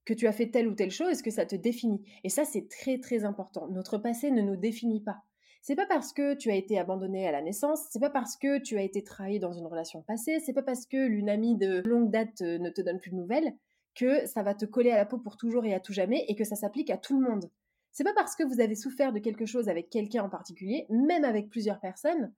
que 0.05 0.13
tu 0.13 0.27
as 0.27 0.31
fait 0.31 0.50
telle 0.50 0.69
ou 0.69 0.74
telle 0.74 0.91
chose 0.91 1.21
que 1.21 1.31
ça 1.31 1.45
te 1.45 1.55
définit. 1.55 2.01
Et 2.24 2.29
ça 2.29 2.45
c'est 2.45 2.69
très 2.69 3.00
très 3.00 3.25
important. 3.25 3.67
Notre 3.67 3.97
passé 3.97 4.31
ne 4.31 4.41
nous 4.41 4.55
définit 4.55 5.01
pas. 5.01 5.24
C'est 5.62 5.75
pas 5.75 5.88
parce 5.88 6.13
que 6.13 6.36
tu 6.36 6.50
as 6.50 6.55
été 6.55 6.79
abandonné 6.79 7.27
à 7.27 7.31
la 7.31 7.41
naissance, 7.41 7.88
c'est 7.89 8.00
pas 8.00 8.12
parce 8.12 8.38
que 8.38 8.59
tu 8.59 8.77
as 8.77 8.83
été 8.83 9.03
trahi 9.03 9.39
dans 9.39 9.51
une 9.51 9.65
relation 9.65 10.01
passée, 10.01 10.39
c'est 10.39 10.53
pas 10.53 10.62
parce 10.62 10.86
que 10.86 11.07
l'une 11.07 11.29
amie 11.29 11.57
de 11.57 11.81
longue 11.86 12.09
date 12.09 12.41
euh, 12.41 12.57
ne 12.59 12.69
te 12.69 12.79
donne 12.79 13.00
plus 13.00 13.12
de 13.12 13.17
nouvelles 13.17 13.53
que 13.95 14.25
ça 14.27 14.43
va 14.43 14.53
te 14.53 14.65
coller 14.65 14.91
à 14.91 14.97
la 14.97 15.05
peau 15.05 15.17
pour 15.17 15.36
toujours 15.36 15.65
et 15.65 15.74
à 15.74 15.79
tout 15.79 15.91
jamais 15.91 16.24
et 16.27 16.36
que 16.36 16.43
ça 16.43 16.55
s'applique 16.55 16.91
à 16.91 16.97
tout 16.97 17.19
le 17.19 17.27
monde. 17.27 17.50
C'est 17.91 18.03
pas 18.03 18.13
parce 18.13 18.36
que 18.36 18.43
vous 18.43 18.62
avez 18.62 18.75
souffert 18.75 19.12
de 19.12 19.19
quelque 19.19 19.47
chose 19.47 19.67
avec 19.67 19.89
quelqu'un 19.89 20.24
en 20.24 20.29
particulier, 20.29 20.86
même 20.89 21.25
avec 21.25 21.50
plusieurs 21.50 21.79
personnes, 21.79 22.31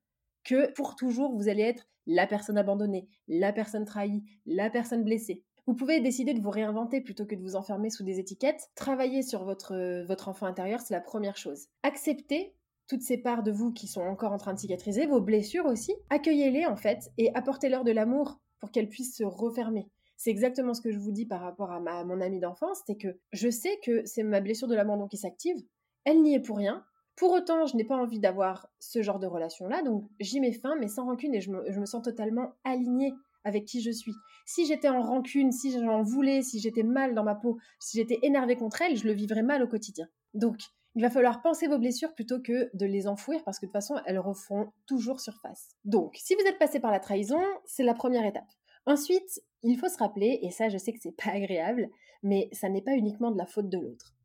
que 0.50 0.72
pour 0.74 0.96
toujours 0.96 1.36
vous 1.36 1.48
allez 1.48 1.62
être 1.62 1.88
la 2.08 2.26
personne 2.26 2.58
abandonnée, 2.58 3.08
la 3.28 3.54
personne 3.54 3.86
trahie, 3.86 4.24
la 4.48 4.72
personne 4.72 5.04
blessée. 5.04 5.44
Vous 5.68 5.76
pouvez 5.76 6.02
décider 6.02 6.34
de 6.34 6.42
vous 6.42 6.50
réinventer 6.50 7.02
plutôt 7.02 7.28
que 7.28 7.36
de 7.36 7.42
vous 7.42 7.56
enfermer 7.56 7.92
sous 7.92 8.04
des 8.04 8.18
étiquettes. 8.18 8.72
Travailler 8.74 9.22
sur 9.22 9.44
votre, 9.44 9.76
euh, 9.76 10.04
votre 10.06 10.28
enfant 10.28 10.48
intérieur, 10.48 10.80
c'est 10.80 10.96
la 10.96 11.02
première 11.02 11.38
chose. 11.38 11.68
Acceptez 11.84 12.56
toutes 12.88 13.04
ces 13.04 13.20
parts 13.20 13.44
de 13.44 13.52
vous 13.52 13.72
qui 13.72 13.86
sont 13.86 14.02
encore 14.02 14.32
en 14.32 14.40
train 14.40 14.56
de 14.56 14.60
cicatriser, 14.60 15.06
vos 15.06 15.22
blessures 15.22 15.68
aussi, 15.68 15.94
accueillez-les 16.10 16.66
en 16.66 16.76
fait 16.76 17.12
et 17.20 17.30
apportez-leur 17.36 17.84
de 17.84 17.92
l'amour 17.92 18.40
pour 18.60 18.72
qu'elles 18.72 18.90
puissent 18.90 19.16
se 19.16 19.24
refermer. 19.24 19.92
C'est 20.18 20.32
exactement 20.32 20.74
ce 20.74 20.82
que 20.82 20.92
je 20.92 20.98
vous 20.98 21.12
dis 21.12 21.28
par 21.28 21.42
rapport 21.42 21.72
à, 21.72 21.80
ma, 21.80 22.04
mon 22.04 22.20
amie 22.20 22.40
d'enfance, 22.40 22.82
c'est 22.88 22.98
que 22.98 23.20
je 23.32 23.50
sais 23.50 23.80
que 23.86 24.04
c'est 24.06 24.24
ma 24.24 24.42
blessure 24.42 24.68
de 24.68 24.76
l'abandon 24.76 25.08
qui 25.08 25.18
s'active, 25.18 25.62
elle 26.06 26.24
n'y 26.24 26.34
est 26.34 26.40
pour 26.40 26.58
rien. 26.58 26.84
Pour 27.20 27.34
autant, 27.34 27.66
je 27.66 27.76
n'ai 27.76 27.84
pas 27.84 27.98
envie 27.98 28.22
d'avoir 28.22 28.70
ce 28.80 29.02
genre 29.02 29.20
de 29.20 29.28
relation-là, 29.28 29.82
donc 29.82 30.06
j'y 30.22 30.40
mets 30.40 30.54
fin, 30.54 30.78
mais 30.78 30.88
sans 30.88 31.04
rancune, 31.04 31.36
et 31.36 31.42
je 31.42 31.52
me, 31.52 31.86
sens 31.86 32.02
totalement 32.02 32.54
alignée 32.64 33.14
avec 33.44 33.66
qui 33.66 33.82
je 33.82 33.92
suis. 33.92 34.14
Si 34.46 34.66
j'étais 34.66 34.88
en 34.88 35.02
rancune, 35.02 35.52
si 35.52 35.78
j'en 35.78 36.02
voulais, 36.02 36.42
si 36.42 36.62
j'étais 36.62 36.82
mal 36.82 37.14
dans 37.14 37.26
ma 37.26 37.36
peau, 37.36 37.58
si 37.78 37.98
j'étais 37.98 38.20
énervée 38.22 38.56
contre 38.56 38.82
elle, 38.84 38.96
je 38.96 39.06
le 39.06 39.12
vivrais 39.12 39.44
mal 39.44 39.62
au 39.62 39.68
quotidien. 39.68 40.08
Donc, 40.34 40.62
il 40.96 41.02
va 41.02 41.10
falloir 41.10 41.42
penser 41.42 41.68
vos 41.68 41.78
blessures 41.78 42.14
plutôt 42.14 42.40
que 42.40 42.70
de 42.74 42.86
les 42.86 43.06
enfouir 43.06 43.44
parce 43.44 43.60
que 43.60 43.66
de 43.66 43.72
toute 43.72 43.74
façon, 43.74 43.96
elles 44.06 44.20
refont 44.20 44.72
toujours 44.88 45.20
surface. 45.20 45.76
Donc, 45.84 46.16
si 46.16 46.36
vous 46.36 46.48
êtes 46.48 46.58
passé 46.58 46.80
par 46.80 46.92
la 46.92 47.02
trahison, 47.02 47.42
c'est 47.66 47.84
la 47.84 47.96
première 47.96 48.26
étape. 48.26 48.48
Ensuite, 48.86 49.42
il 49.64 49.78
faut 49.78 49.90
se 49.90 49.98
rappeler, 49.98 50.40
et 50.42 50.52
ça 50.52 50.70
je 50.70 50.78
sais 50.78 50.94
que 50.94 51.00
c'est 51.02 51.12
pas 51.12 51.32
agréable, 51.34 51.90
mais 52.24 52.48
ça 52.54 52.70
n'est 52.70 52.82
pas 52.82 52.96
uniquement 52.96 53.32
de 53.32 53.38
la 53.38 53.46
faute 53.46 53.68
de 53.68 53.78
l'autre. 53.78 54.16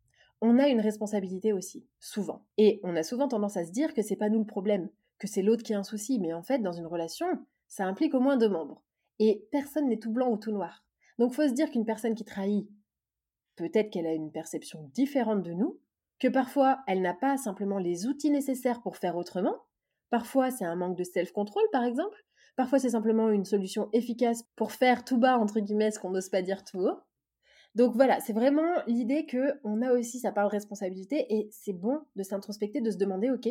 On 0.47 0.59
a 0.59 0.69
une 0.69 0.83
responsabilité 0.83 1.55
aussi, 1.55 1.87
souvent. 2.01 2.45
Et 2.59 2.79
on 2.83 2.97
a 2.97 3.03
souvent 3.03 3.29
tendance 3.29 3.57
à 3.57 3.65
se 3.65 3.71
dire 3.71 3.95
que 3.95 4.03
c'est 4.03 4.15
pas 4.15 4.29
nous 4.29 4.41
le 4.41 4.45
problème, 4.45 4.91
que 5.19 5.27
c'est 5.27 5.41
l'autre 5.41 5.63
qui 5.63 5.73
a 5.73 5.79
un 5.79 5.83
souci, 5.83 6.19
mais 6.19 6.35
en 6.35 6.43
fait, 6.43 6.59
dans 6.59 6.75
une 6.75 6.85
relation, 6.85 7.27
ça 7.67 7.87
implique 7.87 8.13
au 8.13 8.21
moins 8.21 8.37
deux 8.37 8.51
membres. 8.51 8.83
Et 9.19 9.49
personne 9.51 9.89
n'est 9.89 9.99
tout 9.99 10.13
blanc 10.13 10.31
ou 10.31 10.37
tout 10.37 10.53
noir. 10.53 10.85
Donc 11.19 11.33
faut 11.33 11.49
se 11.49 11.55
dire 11.55 11.71
qu'une 11.71 11.87
personne 11.87 12.15
qui 12.15 12.27
trahit, 12.27 12.69
peut-être 13.57 13.89
qu'elle 13.89 14.07
a 14.07 14.13
une 14.13 14.33
perception 14.33 14.91
différente 14.93 15.43
de 15.43 15.55
nous, 15.55 15.81
que 16.19 16.29
parfois 16.29 16.81
elle 16.87 17.01
n'a 17.01 17.15
pas 17.15 17.39
simplement 17.39 17.79
les 17.79 18.07
outils 18.07 18.31
nécessaires 18.31 18.83
pour 18.83 18.99
faire 18.99 19.17
autrement, 19.17 19.57
parfois 20.11 20.51
c'est 20.51 20.67
un 20.67 20.77
manque 20.77 20.99
de 20.99 21.05
self-control 21.05 21.65
par 21.73 21.85
exemple, 21.85 22.23
parfois 22.55 22.79
c'est 22.79 22.91
simplement 22.91 23.31
une 23.31 23.47
solution 23.47 23.89
efficace 23.95 24.45
pour 24.57 24.73
faire 24.73 25.07
tout 25.07 25.17
bas 25.17 25.39
entre 25.39 25.61
guillemets 25.61 25.91
ce 25.91 25.99
qu'on 25.99 26.11
n'ose 26.11 26.29
pas 26.29 26.43
dire 26.43 26.65
tout 26.65 26.81
haut. 26.81 26.99
Donc 27.75 27.95
voilà, 27.95 28.21
c'est 28.21 28.33
vraiment 28.33 28.83
l'idée 28.87 29.27
que 29.27 29.59
on 29.65 29.83
a 29.83 29.93
aussi 29.93 30.21
sa 30.21 30.31
part 30.31 30.47
de 30.47 30.53
responsabilité 30.53 31.27
et 31.29 31.49
c'est 31.51 31.73
bon 31.73 32.01
de 32.15 32.23
s'introspecter, 32.23 32.81
de 32.81 32.91
se 32.91 32.97
demander 32.97 33.31
ok, 33.31 33.49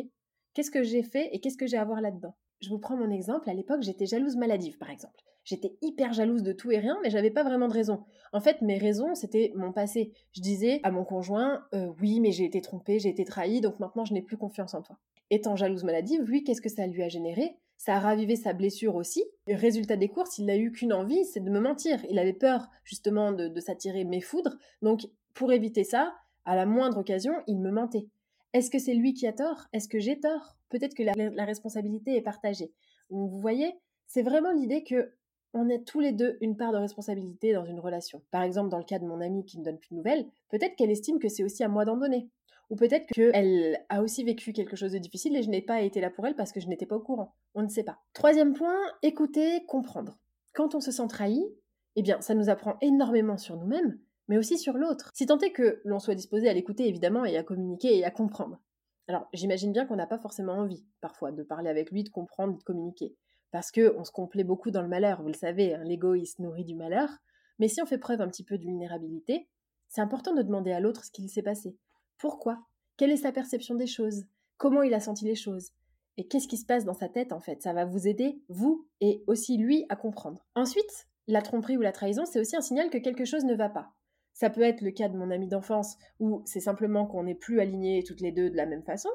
qu'est-ce 0.54 0.70
que 0.70 0.82
j'ai 0.82 1.02
fait 1.02 1.28
et 1.32 1.40
qu'est-ce 1.40 1.58
que 1.58 1.66
j'ai 1.66 1.76
à 1.76 1.84
voir 1.84 2.00
là-dedans? 2.00 2.34
Je 2.60 2.70
vous 2.70 2.78
prends 2.78 2.96
mon 2.96 3.10
exemple, 3.10 3.50
à 3.50 3.54
l'époque 3.54 3.82
j'étais 3.82 4.06
jalouse 4.06 4.36
maladive 4.36 4.78
par 4.78 4.90
exemple. 4.90 5.20
J'étais 5.44 5.76
hyper 5.82 6.14
jalouse 6.14 6.42
de 6.42 6.52
tout 6.52 6.70
et 6.70 6.78
rien, 6.78 6.98
mais 7.02 7.10
j'avais 7.10 7.30
pas 7.30 7.44
vraiment 7.44 7.68
de 7.68 7.74
raison. 7.74 8.02
En 8.32 8.40
fait, 8.40 8.62
mes 8.62 8.78
raisons, 8.78 9.14
c'était 9.14 9.52
mon 9.54 9.72
passé. 9.72 10.12
Je 10.32 10.40
disais 10.40 10.80
à 10.84 10.90
mon 10.90 11.04
conjoint, 11.04 11.66
euh, 11.74 11.92
oui, 12.00 12.18
mais 12.20 12.32
j'ai 12.32 12.46
été 12.46 12.62
trompée, 12.62 12.98
j'ai 12.98 13.10
été 13.10 13.26
trahie, 13.26 13.60
donc 13.60 13.78
maintenant 13.78 14.06
je 14.06 14.14
n'ai 14.14 14.22
plus 14.22 14.38
confiance 14.38 14.72
en 14.72 14.80
toi. 14.80 14.96
Étant 15.28 15.54
jalouse 15.54 15.84
maladive, 15.84 16.22
lui, 16.22 16.44
qu'est-ce 16.44 16.62
que 16.62 16.70
ça 16.70 16.86
lui 16.86 17.02
a 17.02 17.08
généré? 17.08 17.58
Ça 17.76 17.96
a 17.96 18.00
ravivé 18.00 18.36
sa 18.36 18.52
blessure 18.52 18.94
aussi. 18.94 19.24
résultat 19.46 19.96
des 19.96 20.08
courses, 20.08 20.38
il 20.38 20.46
n'a 20.46 20.56
eu 20.56 20.72
qu'une 20.72 20.92
envie, 20.92 21.24
c'est 21.24 21.40
de 21.40 21.50
me 21.50 21.60
mentir. 21.60 22.04
Il 22.08 22.18
avait 22.18 22.32
peur 22.32 22.68
justement 22.84 23.32
de, 23.32 23.60
s'attirer 23.60 24.04
mes 24.04 24.20
foudres, 24.20 24.56
donc 24.82 25.06
pour 25.34 25.52
éviter 25.52 25.84
ça, 25.84 26.14
à 26.44 26.56
la 26.56 26.66
moindre 26.66 26.98
occasion, 26.98 27.34
il 27.46 27.58
me 27.60 27.70
mentait. 27.70 28.06
Est-ce 28.52 28.70
que 28.70 28.78
c'est 28.78 28.94
lui 28.94 29.14
qui 29.14 29.26
a 29.26 29.32
tort? 29.32 29.66
Est-ce 29.72 29.88
que 29.88 29.98
j'ai 29.98 30.20
tort? 30.20 30.56
Peut-être 30.68 30.94
que 30.94 31.02
la, 31.02 31.44
responsabilité 31.44 32.16
est 32.16 32.22
partagée. 32.22 32.72
Vous 33.10 33.28
voyez, 33.28 33.74
c'est 34.06 34.22
vraiment 34.22 34.52
l'idée 34.52 34.84
que 34.84 35.12
on 35.52 35.70
a 35.70 35.78
tous 35.78 36.00
les 36.00 36.12
deux 36.12 36.36
une 36.40 36.56
part 36.56 36.72
de 36.72 36.78
responsabilité 36.78 37.52
dans 37.52 37.64
une 37.64 37.78
relation. 37.78 38.22
Par 38.30 38.42
exemple, 38.42 38.70
dans 38.70 38.78
le 38.78 38.84
cas 38.84 38.98
de 38.98 39.06
mon 39.06 39.20
amie 39.20 39.44
qui 39.44 39.58
ne 39.58 39.64
donne 39.64 39.78
plus 39.78 39.90
de 39.90 39.96
nouvelles, 39.96 40.26
peut-être 40.50 40.74
qu'elle 40.74 40.90
estime 40.90 41.18
que 41.20 41.28
c'est 41.28 41.44
aussi 41.44 41.62
à 41.62 41.68
moi 41.68 41.84
d'en 41.84 41.96
donner. 41.96 42.28
Ou 42.70 42.76
peut-être 42.76 43.06
qu'elle 43.06 43.84
a 43.88 44.02
aussi 44.02 44.24
vécu 44.24 44.52
quelque 44.52 44.76
chose 44.76 44.92
de 44.92 44.98
difficile 44.98 45.36
et 45.36 45.42
je 45.42 45.50
n'ai 45.50 45.62
pas 45.62 45.82
été 45.82 46.00
là 46.00 46.10
pour 46.10 46.26
elle 46.26 46.34
parce 46.34 46.52
que 46.52 46.60
je 46.60 46.68
n'étais 46.68 46.86
pas 46.86 46.96
au 46.96 47.00
courant. 47.00 47.34
On 47.54 47.62
ne 47.62 47.68
sait 47.68 47.84
pas. 47.84 47.98
Troisième 48.12 48.54
point, 48.54 48.78
écouter, 49.02 49.64
comprendre. 49.66 50.18
Quand 50.54 50.74
on 50.74 50.80
se 50.80 50.90
sent 50.90 51.06
trahi, 51.08 51.44
eh 51.96 52.02
bien, 52.02 52.20
ça 52.20 52.34
nous 52.34 52.48
apprend 52.48 52.76
énormément 52.80 53.36
sur 53.36 53.56
nous-mêmes, 53.56 53.98
mais 54.28 54.38
aussi 54.38 54.58
sur 54.58 54.74
l'autre. 54.74 55.10
Si 55.14 55.26
tant 55.26 55.38
est 55.38 55.52
que 55.52 55.80
l'on 55.84 55.98
soit 55.98 56.14
disposé 56.14 56.48
à 56.48 56.54
l'écouter, 56.54 56.88
évidemment, 56.88 57.24
et 57.24 57.36
à 57.36 57.42
communiquer 57.42 57.98
et 57.98 58.04
à 58.04 58.10
comprendre. 58.10 58.60
Alors, 59.08 59.28
j'imagine 59.34 59.72
bien 59.72 59.84
qu'on 59.84 59.96
n'a 59.96 60.06
pas 60.06 60.18
forcément 60.18 60.54
envie, 60.54 60.84
parfois, 61.00 61.30
de 61.30 61.42
parler 61.42 61.68
avec 61.68 61.90
lui, 61.90 62.04
de 62.04 62.08
comprendre, 62.08 62.56
de 62.56 62.62
communiquer 62.62 63.14
parce 63.54 63.70
qu'on 63.70 64.02
se 64.02 64.10
complaît 64.10 64.42
beaucoup 64.42 64.72
dans 64.72 64.82
le 64.82 64.88
malheur, 64.88 65.22
vous 65.22 65.28
le 65.28 65.34
savez, 65.34 65.76
hein, 65.76 65.84
se 65.84 66.42
nourrit 66.42 66.64
du 66.64 66.74
malheur, 66.74 67.08
mais 67.60 67.68
si 67.68 67.80
on 67.80 67.86
fait 67.86 67.98
preuve 67.98 68.20
un 68.20 68.26
petit 68.26 68.42
peu 68.42 68.58
de 68.58 68.64
vulnérabilité, 68.64 69.48
c'est 69.86 70.00
important 70.00 70.34
de 70.34 70.42
demander 70.42 70.72
à 70.72 70.80
l'autre 70.80 71.04
ce 71.04 71.12
qu'il 71.12 71.30
s'est 71.30 71.40
passé. 71.40 71.76
Pourquoi? 72.18 72.58
Quelle 72.96 73.10
est 73.10 73.16
sa 73.16 73.32
perception 73.32 73.74
des 73.74 73.86
choses? 73.86 74.24
Comment 74.56 74.82
il 74.82 74.94
a 74.94 75.00
senti 75.00 75.24
les 75.24 75.34
choses? 75.34 75.70
Et 76.16 76.28
qu'est-ce 76.28 76.48
qui 76.48 76.56
se 76.56 76.66
passe 76.66 76.84
dans 76.84 76.94
sa 76.94 77.08
tête 77.08 77.32
en 77.32 77.40
fait? 77.40 77.62
Ça 77.62 77.72
va 77.72 77.84
vous 77.84 78.06
aider, 78.06 78.40
vous, 78.48 78.86
et 79.00 79.24
aussi 79.26 79.56
lui, 79.56 79.84
à 79.88 79.96
comprendre. 79.96 80.46
Ensuite, 80.54 81.08
la 81.26 81.42
tromperie 81.42 81.76
ou 81.76 81.82
la 81.82 81.92
trahison, 81.92 82.24
c'est 82.24 82.40
aussi 82.40 82.56
un 82.56 82.60
signal 82.60 82.90
que 82.90 82.98
quelque 82.98 83.24
chose 83.24 83.44
ne 83.44 83.54
va 83.54 83.68
pas. 83.68 83.92
Ça 84.32 84.50
peut 84.50 84.62
être 84.62 84.80
le 84.80 84.90
cas 84.90 85.08
de 85.08 85.16
mon 85.16 85.30
ami 85.30 85.48
d'enfance, 85.48 85.96
où 86.20 86.42
c'est 86.44 86.60
simplement 86.60 87.06
qu'on 87.06 87.24
n'est 87.24 87.34
plus 87.34 87.60
alignés 87.60 88.02
toutes 88.04 88.20
les 88.20 88.32
deux 88.32 88.50
de 88.50 88.56
la 88.56 88.66
même 88.66 88.82
façon, 88.82 89.08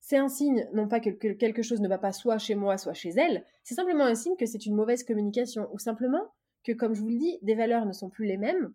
c'est 0.00 0.16
un 0.16 0.28
signe, 0.28 0.68
non 0.72 0.88
pas 0.88 0.98
que, 0.98 1.10
quelque 1.10 1.62
chose 1.62 1.80
ne 1.80 1.88
va 1.88 1.98
pas 1.98 2.12
soit 2.12 2.38
chez 2.38 2.56
moi, 2.56 2.76
soit 2.76 2.92
chez 2.92 3.10
elle, 3.10 3.44
c'est 3.62 3.76
simplement 3.76 4.04
un 4.04 4.16
signe 4.16 4.36
que 4.36 4.46
c'est 4.46 4.66
une 4.66 4.74
mauvaise 4.74 5.04
communication, 5.04 5.68
ou 5.72 5.78
simplement 5.78 6.32
que, 6.64 6.72
comme 6.72 6.94
je 6.94 7.00
vous 7.00 7.08
le 7.08 7.18
dis, 7.18 7.38
des 7.42 7.54
valeurs 7.54 7.86
ne 7.86 7.92
sont 7.92 8.10
plus 8.10 8.26
les 8.26 8.36
mêmes, 8.36 8.74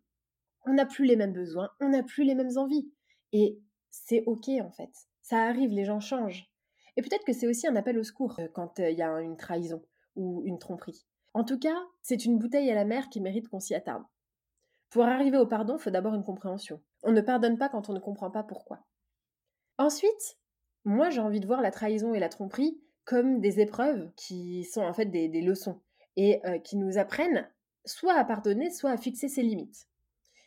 on 0.66 0.74
n'a 0.74 0.86
plus 0.86 1.06
les 1.06 1.18
mêmes 1.18 1.34
besoins, 1.34 1.70
on 1.82 1.90
n'a 1.90 2.04
plus 2.04 2.24
les 2.24 2.36
mêmes 2.36 2.58
envies. 2.58 2.90
Et 3.34 3.60
c'est 4.06 4.24
ok 4.26 4.50
en 4.62 4.72
fait. 4.72 4.92
Ça 5.22 5.44
arrive, 5.44 5.72
les 5.72 5.86
gens 5.86 6.00
changent. 6.00 6.50
Et 6.96 7.02
peut-être 7.02 7.26
que 7.26 7.34
c'est 7.34 7.48
aussi 7.48 7.68
un 7.68 7.76
appel 7.76 7.98
au 7.98 8.04
secours 8.04 8.40
euh, 8.40 8.48
quand 8.54 8.80
euh, 8.80 8.90
il 8.90 8.98
y 8.98 9.04
a 9.04 9.22
une 9.22 9.38
trahison 9.38 9.82
ou 10.16 10.42
une 10.46 10.60
tromperie. 10.60 11.06
En 11.34 11.44
tout 11.44 11.60
cas, 11.60 11.78
c'est 12.02 12.26
une 12.26 12.40
bouteille 12.40 12.72
à 12.72 12.76
la 12.76 12.86
mer 12.86 13.10
qui 13.10 13.22
mérite 13.22 13.48
qu'on 13.48 13.60
s'y 13.60 13.76
attarde. 13.76 14.04
Pour 14.90 15.04
arriver 15.04 15.38
au 15.38 15.46
pardon, 15.46 15.78
faut 15.78 15.90
d'abord 15.90 16.16
une 16.16 16.24
compréhension. 16.24 16.82
On 17.04 17.12
ne 17.12 17.22
pardonne 17.22 17.58
pas 17.58 17.70
quand 17.70 17.90
on 17.90 17.94
ne 17.94 18.00
comprend 18.00 18.32
pas 18.32 18.44
pourquoi. 18.44 18.80
Ensuite, 19.78 20.40
moi, 20.86 21.10
j'ai 21.10 21.22
envie 21.22 21.40
de 21.40 21.46
voir 21.46 21.62
la 21.62 21.72
trahison 21.72 22.14
et 22.14 22.20
la 22.20 22.30
tromperie 22.30 22.82
comme 23.06 23.40
des 23.40 23.60
épreuves 23.60 24.12
qui 24.16 24.64
sont 24.64 24.82
en 24.82 24.94
fait 24.94 25.06
des, 25.06 25.28
leçons 25.42 25.82
et 26.16 26.42
euh, 26.46 26.60
qui 26.60 26.78
nous 26.78 26.98
apprennent 26.98 27.48
soit 27.86 28.16
à 28.16 28.26
pardonner, 28.26 28.72
soit 28.72 28.92
à 28.92 28.98
fixer 28.98 29.28
ses 29.28 29.44
limites. 29.44 29.88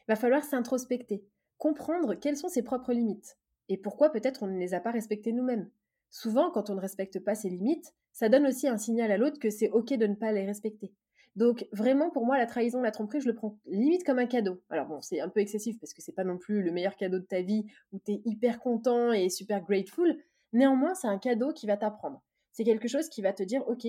Il 0.01 0.13
va 0.13 0.17
falloir 0.17 0.43
s'introspecter, 0.43 1.25
comprendre 1.59 2.15
quelles 2.15 2.37
sont 2.37 2.49
ses 2.49 2.63
propres 2.63 2.93
limites 2.93 3.39
et 3.71 3.79
pourquoi 3.79 4.11
peut-être 4.11 4.43
on 4.43 4.49
ne 4.49 4.59
les 4.59 4.75
a 4.75 4.81
pas 4.81 4.91
respectées 4.91 5.33
nous-mêmes? 5.33 5.71
Souvent, 6.11 6.51
quand 6.51 6.69
on 6.69 6.75
ne 6.75 6.81
respecte 6.81 7.19
pas 7.21 7.35
ses 7.35 7.49
limites, 7.49 7.95
ça 8.13 8.29
donne 8.29 8.47
aussi 8.47 8.69
un 8.69 8.77
signal 8.77 9.11
à 9.11 9.17
l'autre 9.17 9.39
que 9.39 9.49
c'est 9.49 9.71
ok 9.71 9.95
de 9.95 10.07
ne 10.07 10.15
pas 10.15 10.33
les 10.33 10.45
respecter. 10.45 10.93
Donc 11.37 11.67
vraiment 11.73 12.11
pour 12.11 12.27
moi 12.27 12.37
la 12.37 12.47
trahison, 12.47 12.83
la 12.83 12.91
tromperie, 12.91 13.21
je 13.21 13.29
le 13.29 13.35
prends 13.35 13.57
limite 13.67 14.05
comme 14.05 14.19
un 14.19 14.27
cadeau. 14.27 14.61
Alors 14.69 14.87
bon, 14.87 15.01
c'est 15.01 15.21
un 15.21 15.29
peu 15.29 15.41
excessif 15.41 15.79
parce 15.79 15.95
que 15.95 16.03
c'est 16.03 16.13
pas 16.13 16.25
non 16.25 16.37
plus 16.37 16.63
le 16.63 16.73
meilleur 16.73 16.97
cadeau 16.97 17.21
de 17.21 17.25
ta 17.25 17.41
vie 17.41 17.65
où 17.93 18.01
tu 18.05 18.13
es 18.13 18.23
hyper 18.27 18.59
content 18.59 19.13
et 19.13 19.31
super 19.31 19.63
grateful, 19.63 20.19
Néanmoins, 20.53 20.95
c'est 20.95 21.07
un 21.07 21.19
cadeau 21.19 21.53
qui 21.53 21.67
va 21.67 21.77
t'apprendre. 21.77 22.23
C'est 22.53 22.65
quelque 22.65 22.89
chose 22.89 23.09
qui 23.09 23.23
va 23.23 23.33
te 23.33 23.43
dire, 23.43 23.67
ok, 23.69 23.87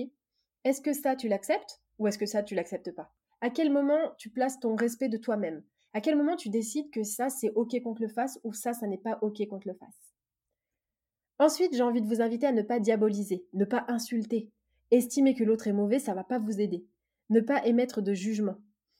est-ce 0.64 0.80
que 0.80 0.92
ça 0.92 1.16
tu 1.16 1.28
l'acceptes 1.28 1.80
ou 1.98 2.06
est-ce 2.06 2.18
que 2.18 2.26
ça 2.26 2.42
tu 2.42 2.54
l'acceptes 2.54 2.94
pas? 2.94 3.12
À 3.40 3.50
quel 3.50 3.70
moment 3.70 4.12
tu 4.18 4.30
places 4.30 4.60
ton 4.60 4.76
respect 4.76 5.08
de 5.08 5.16
toi-même? 5.16 5.64
À 5.94 6.00
quel 6.00 6.16
moment 6.16 6.36
tu 6.36 6.48
décides 6.48 6.90
que 6.90 7.02
ça 7.02 7.28
c'est 7.28 7.50
ok 7.50 7.80
qu'on 7.82 7.94
te 7.94 8.02
le 8.02 8.08
fasse 8.08 8.40
ou 8.44 8.52
ça 8.52 8.72
ça 8.72 8.86
n'est 8.86 8.98
pas 8.98 9.18
ok 9.22 9.46
qu'on 9.48 9.58
te 9.58 9.68
le 9.68 9.74
fasse? 9.74 10.12
Ensuite, 11.38 11.74
j'ai 11.74 11.82
envie 11.82 12.02
de 12.02 12.06
vous 12.06 12.20
inviter 12.20 12.46
à 12.46 12.52
ne 12.52 12.62
pas 12.62 12.78
diaboliser, 12.78 13.46
ne 13.52 13.64
pas 13.64 13.84
insulter. 13.88 14.50
Estimer 14.90 15.34
que 15.34 15.44
l'autre 15.44 15.66
est 15.66 15.72
mauvais, 15.72 15.98
ça 15.98 16.14
va 16.14 16.22
pas 16.22 16.38
vous 16.38 16.60
aider. 16.60 16.86
Ne 17.30 17.40
pas 17.40 17.66
émettre 17.66 18.00
de 18.00 18.14
jugement. 18.14 18.56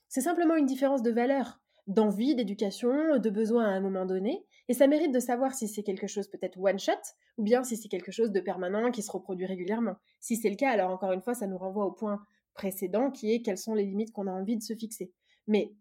C'est 0.09 0.21
simplement 0.21 0.55
une 0.55 0.65
différence 0.65 1.01
de 1.01 1.11
valeur, 1.11 1.61
d'envie, 1.87 2.35
d'éducation, 2.35 3.17
de 3.17 3.29
besoin 3.29 3.65
à 3.65 3.69
un 3.69 3.79
moment 3.79 4.05
donné, 4.05 4.45
et 4.67 4.73
ça 4.73 4.87
mérite 4.87 5.13
de 5.13 5.19
savoir 5.19 5.53
si 5.53 5.67
c'est 5.67 5.83
quelque 5.83 6.07
chose 6.07 6.27
peut-être 6.27 6.59
one 6.59 6.79
shot, 6.79 6.91
ou 7.37 7.43
bien 7.43 7.63
si 7.63 7.77
c'est 7.77 7.89
quelque 7.89 8.11
chose 8.11 8.31
de 8.31 8.39
permanent 8.39 8.91
qui 8.91 9.01
se 9.01 9.11
reproduit 9.11 9.45
régulièrement. 9.45 9.95
Si 10.19 10.35
c'est 10.35 10.49
le 10.49 10.55
cas, 10.55 10.69
alors 10.69 10.91
encore 10.91 11.11
une 11.11 11.21
fois, 11.21 11.33
ça 11.33 11.47
nous 11.47 11.57
renvoie 11.57 11.85
au 11.85 11.91
point 11.91 12.23
précédent 12.53 13.11
qui 13.11 13.33
est 13.33 13.41
quelles 13.41 13.57
sont 13.57 13.73
les 13.73 13.85
limites 13.85 14.11
qu'on 14.11 14.27
a 14.27 14.31
envie 14.31 14.57
de 14.57 14.63
se 14.63 14.75
fixer. 14.75 15.11
Mais 15.47 15.73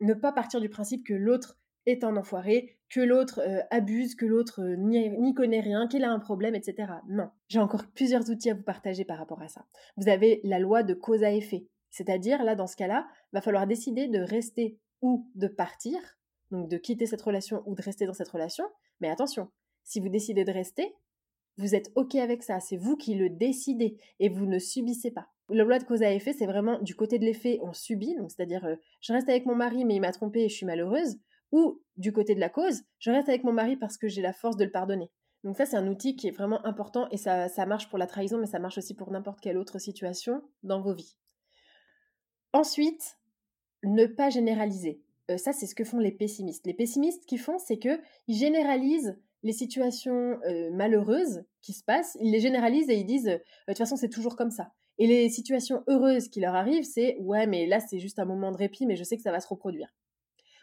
ne 0.00 0.14
pas 0.14 0.32
partir 0.32 0.60
du 0.60 0.68
principe 0.68 1.06
que 1.06 1.14
l'autre 1.14 1.58
est 1.86 2.04
un 2.04 2.16
enfoiré, 2.16 2.76
que 2.90 3.00
l'autre 3.00 3.40
euh, 3.40 3.60
abuse, 3.70 4.14
que 4.14 4.26
l'autre 4.26 4.62
euh, 4.62 4.76
n'y 4.76 5.34
connaît 5.34 5.60
rien, 5.60 5.88
qu'il 5.88 6.04
a 6.04 6.10
un 6.10 6.18
problème, 6.18 6.54
etc. 6.54 6.92
Non. 7.08 7.30
J'ai 7.48 7.58
encore 7.58 7.86
plusieurs 7.86 8.28
outils 8.30 8.50
à 8.50 8.54
vous 8.54 8.62
partager 8.62 9.04
par 9.04 9.18
rapport 9.18 9.42
à 9.42 9.48
ça. 9.48 9.64
Vous 9.96 10.08
avez 10.08 10.40
la 10.44 10.58
loi 10.58 10.82
de 10.82 10.94
cause 10.94 11.22
à 11.22 11.32
effet. 11.32 11.66
C'est-à-dire, 11.90 12.44
là, 12.44 12.54
dans 12.54 12.66
ce 12.66 12.76
cas-là, 12.76 13.08
va 13.32 13.40
falloir 13.40 13.66
décider 13.66 14.08
de 14.08 14.20
rester 14.20 14.78
ou 15.00 15.30
de 15.34 15.48
partir, 15.48 15.98
donc 16.50 16.68
de 16.68 16.76
quitter 16.76 17.06
cette 17.06 17.22
relation 17.22 17.62
ou 17.66 17.74
de 17.74 17.82
rester 17.82 18.06
dans 18.06 18.12
cette 18.12 18.28
relation. 18.28 18.64
Mais 19.00 19.08
attention, 19.08 19.50
si 19.84 20.00
vous 20.00 20.08
décidez 20.08 20.44
de 20.44 20.52
rester, 20.52 20.94
vous 21.56 21.74
êtes 21.74 21.90
OK 21.94 22.14
avec 22.16 22.42
ça, 22.42 22.60
c'est 22.60 22.76
vous 22.76 22.96
qui 22.96 23.14
le 23.14 23.30
décidez 23.30 23.96
et 24.20 24.28
vous 24.28 24.46
ne 24.46 24.58
subissez 24.58 25.10
pas. 25.10 25.28
La 25.50 25.64
loi 25.64 25.78
de 25.78 25.84
cause 25.84 26.02
à 26.02 26.12
effet, 26.12 26.32
c'est 26.32 26.46
vraiment 26.46 26.78
du 26.80 26.94
côté 26.94 27.18
de 27.18 27.24
l'effet, 27.24 27.58
on 27.62 27.72
subit, 27.72 28.14
donc 28.16 28.30
c'est-à-dire 28.30 28.64
euh, 28.64 28.76
je 29.00 29.12
reste 29.12 29.28
avec 29.28 29.46
mon 29.46 29.54
mari 29.54 29.84
mais 29.84 29.94
il 29.96 30.00
m'a 30.00 30.12
trompé 30.12 30.40
et 30.40 30.48
je 30.48 30.54
suis 30.54 30.66
malheureuse, 30.66 31.18
ou 31.52 31.80
du 31.96 32.12
côté 32.12 32.34
de 32.34 32.40
la 32.40 32.50
cause, 32.50 32.82
je 32.98 33.10
reste 33.10 33.28
avec 33.28 33.44
mon 33.44 33.52
mari 33.52 33.76
parce 33.76 33.96
que 33.96 34.08
j'ai 34.08 34.20
la 34.20 34.32
force 34.32 34.56
de 34.56 34.64
le 34.64 34.70
pardonner. 34.70 35.10
Donc 35.44 35.56
ça, 35.56 35.66
c'est 35.66 35.76
un 35.76 35.86
outil 35.86 36.16
qui 36.16 36.28
est 36.28 36.32
vraiment 36.32 36.64
important 36.66 37.08
et 37.10 37.16
ça, 37.16 37.48
ça 37.48 37.64
marche 37.64 37.88
pour 37.88 37.98
la 37.98 38.06
trahison, 38.06 38.38
mais 38.38 38.46
ça 38.46 38.58
marche 38.58 38.78
aussi 38.78 38.94
pour 38.94 39.10
n'importe 39.10 39.40
quelle 39.40 39.56
autre 39.56 39.78
situation 39.78 40.42
dans 40.62 40.80
vos 40.80 40.94
vies. 40.94 41.16
Ensuite, 42.52 43.18
ne 43.84 44.06
pas 44.06 44.30
généraliser. 44.30 45.00
Euh, 45.30 45.36
ça, 45.36 45.52
c'est 45.52 45.66
ce 45.66 45.74
que 45.74 45.84
font 45.84 45.98
les 45.98 46.12
pessimistes. 46.12 46.66
Les 46.66 46.74
pessimistes, 46.74 47.24
qui 47.26 47.38
font, 47.38 47.58
c'est 47.58 47.78
qu'ils 47.78 48.00
généralisent 48.28 49.16
les 49.44 49.52
situations 49.52 50.40
euh, 50.44 50.70
malheureuses 50.72 51.44
qui 51.62 51.72
se 51.72 51.84
passent, 51.84 52.16
ils 52.20 52.32
les 52.32 52.40
généralisent 52.40 52.90
et 52.90 52.96
ils 52.96 53.06
disent, 53.06 53.24
de 53.24 53.40
toute 53.68 53.78
façon, 53.78 53.96
c'est 53.96 54.08
toujours 54.08 54.34
comme 54.34 54.50
ça. 54.50 54.72
Et 54.98 55.06
les 55.06 55.28
situations 55.28 55.84
heureuses 55.88 56.28
qui 56.28 56.40
leur 56.40 56.54
arrivent, 56.54 56.84
c'est, 56.84 57.16
ouais, 57.20 57.46
mais 57.46 57.66
là, 57.66 57.80
c'est 57.80 58.00
juste 58.00 58.18
un 58.18 58.24
moment 58.24 58.50
de 58.50 58.56
répit, 58.56 58.84
mais 58.84 58.96
je 58.96 59.04
sais 59.04 59.16
que 59.16 59.22
ça 59.22 59.30
va 59.30 59.40
se 59.40 59.48
reproduire. 59.48 59.94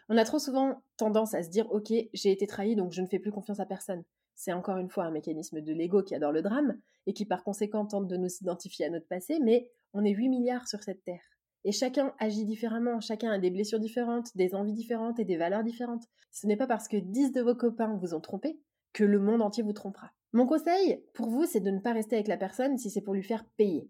On 0.09 0.17
a 0.17 0.25
trop 0.25 0.39
souvent 0.39 0.83
tendance 0.97 1.33
à 1.33 1.41
se 1.41 1.49
dire, 1.49 1.71
ok, 1.71 1.91
j'ai 2.13 2.31
été 2.31 2.45
trahi, 2.45 2.75
donc 2.75 2.91
je 2.91 3.01
ne 3.01 3.07
fais 3.07 3.17
plus 3.17 3.31
confiance 3.31 3.59
à 3.59 3.65
personne. 3.65 4.03
C'est 4.35 4.53
encore 4.53 4.77
une 4.77 4.89
fois 4.89 5.05
un 5.05 5.11
mécanisme 5.11 5.61
de 5.61 5.73
l'ego 5.73 6.03
qui 6.03 6.13
adore 6.13 6.33
le 6.33 6.41
drame 6.41 6.77
et 7.07 7.13
qui 7.13 7.25
par 7.25 7.43
conséquent 7.43 7.85
tente 7.85 8.07
de 8.07 8.17
nous 8.17 8.29
identifier 8.41 8.85
à 8.85 8.89
notre 8.89 9.07
passé, 9.07 9.39
mais 9.41 9.69
on 9.93 10.03
est 10.03 10.11
8 10.11 10.29
milliards 10.29 10.67
sur 10.67 10.83
cette 10.83 11.03
terre. 11.05 11.23
Et 11.63 11.71
chacun 11.71 12.13
agit 12.19 12.45
différemment, 12.45 12.99
chacun 12.99 13.31
a 13.31 13.39
des 13.39 13.49
blessures 13.49 13.79
différentes, 13.79 14.35
des 14.35 14.53
envies 14.53 14.73
différentes 14.73 15.19
et 15.19 15.25
des 15.25 15.37
valeurs 15.37 15.63
différentes. 15.63 16.03
Ce 16.31 16.45
n'est 16.45 16.57
pas 16.57 16.67
parce 16.67 16.87
que 16.87 16.97
10 16.97 17.31
de 17.31 17.41
vos 17.41 17.55
copains 17.55 17.97
vous 17.99 18.13
ont 18.13 18.19
trompé 18.19 18.59
que 18.93 19.03
le 19.03 19.19
monde 19.19 19.41
entier 19.41 19.63
vous 19.63 19.73
trompera. 19.73 20.11
Mon 20.33 20.45
conseil 20.45 21.03
pour 21.13 21.29
vous, 21.29 21.45
c'est 21.45 21.61
de 21.61 21.71
ne 21.71 21.79
pas 21.79 21.93
rester 21.93 22.15
avec 22.15 22.27
la 22.27 22.37
personne 22.37 22.77
si 22.77 22.89
c'est 22.89 23.01
pour 23.01 23.13
lui 23.13 23.23
faire 23.23 23.45
payer. 23.57 23.89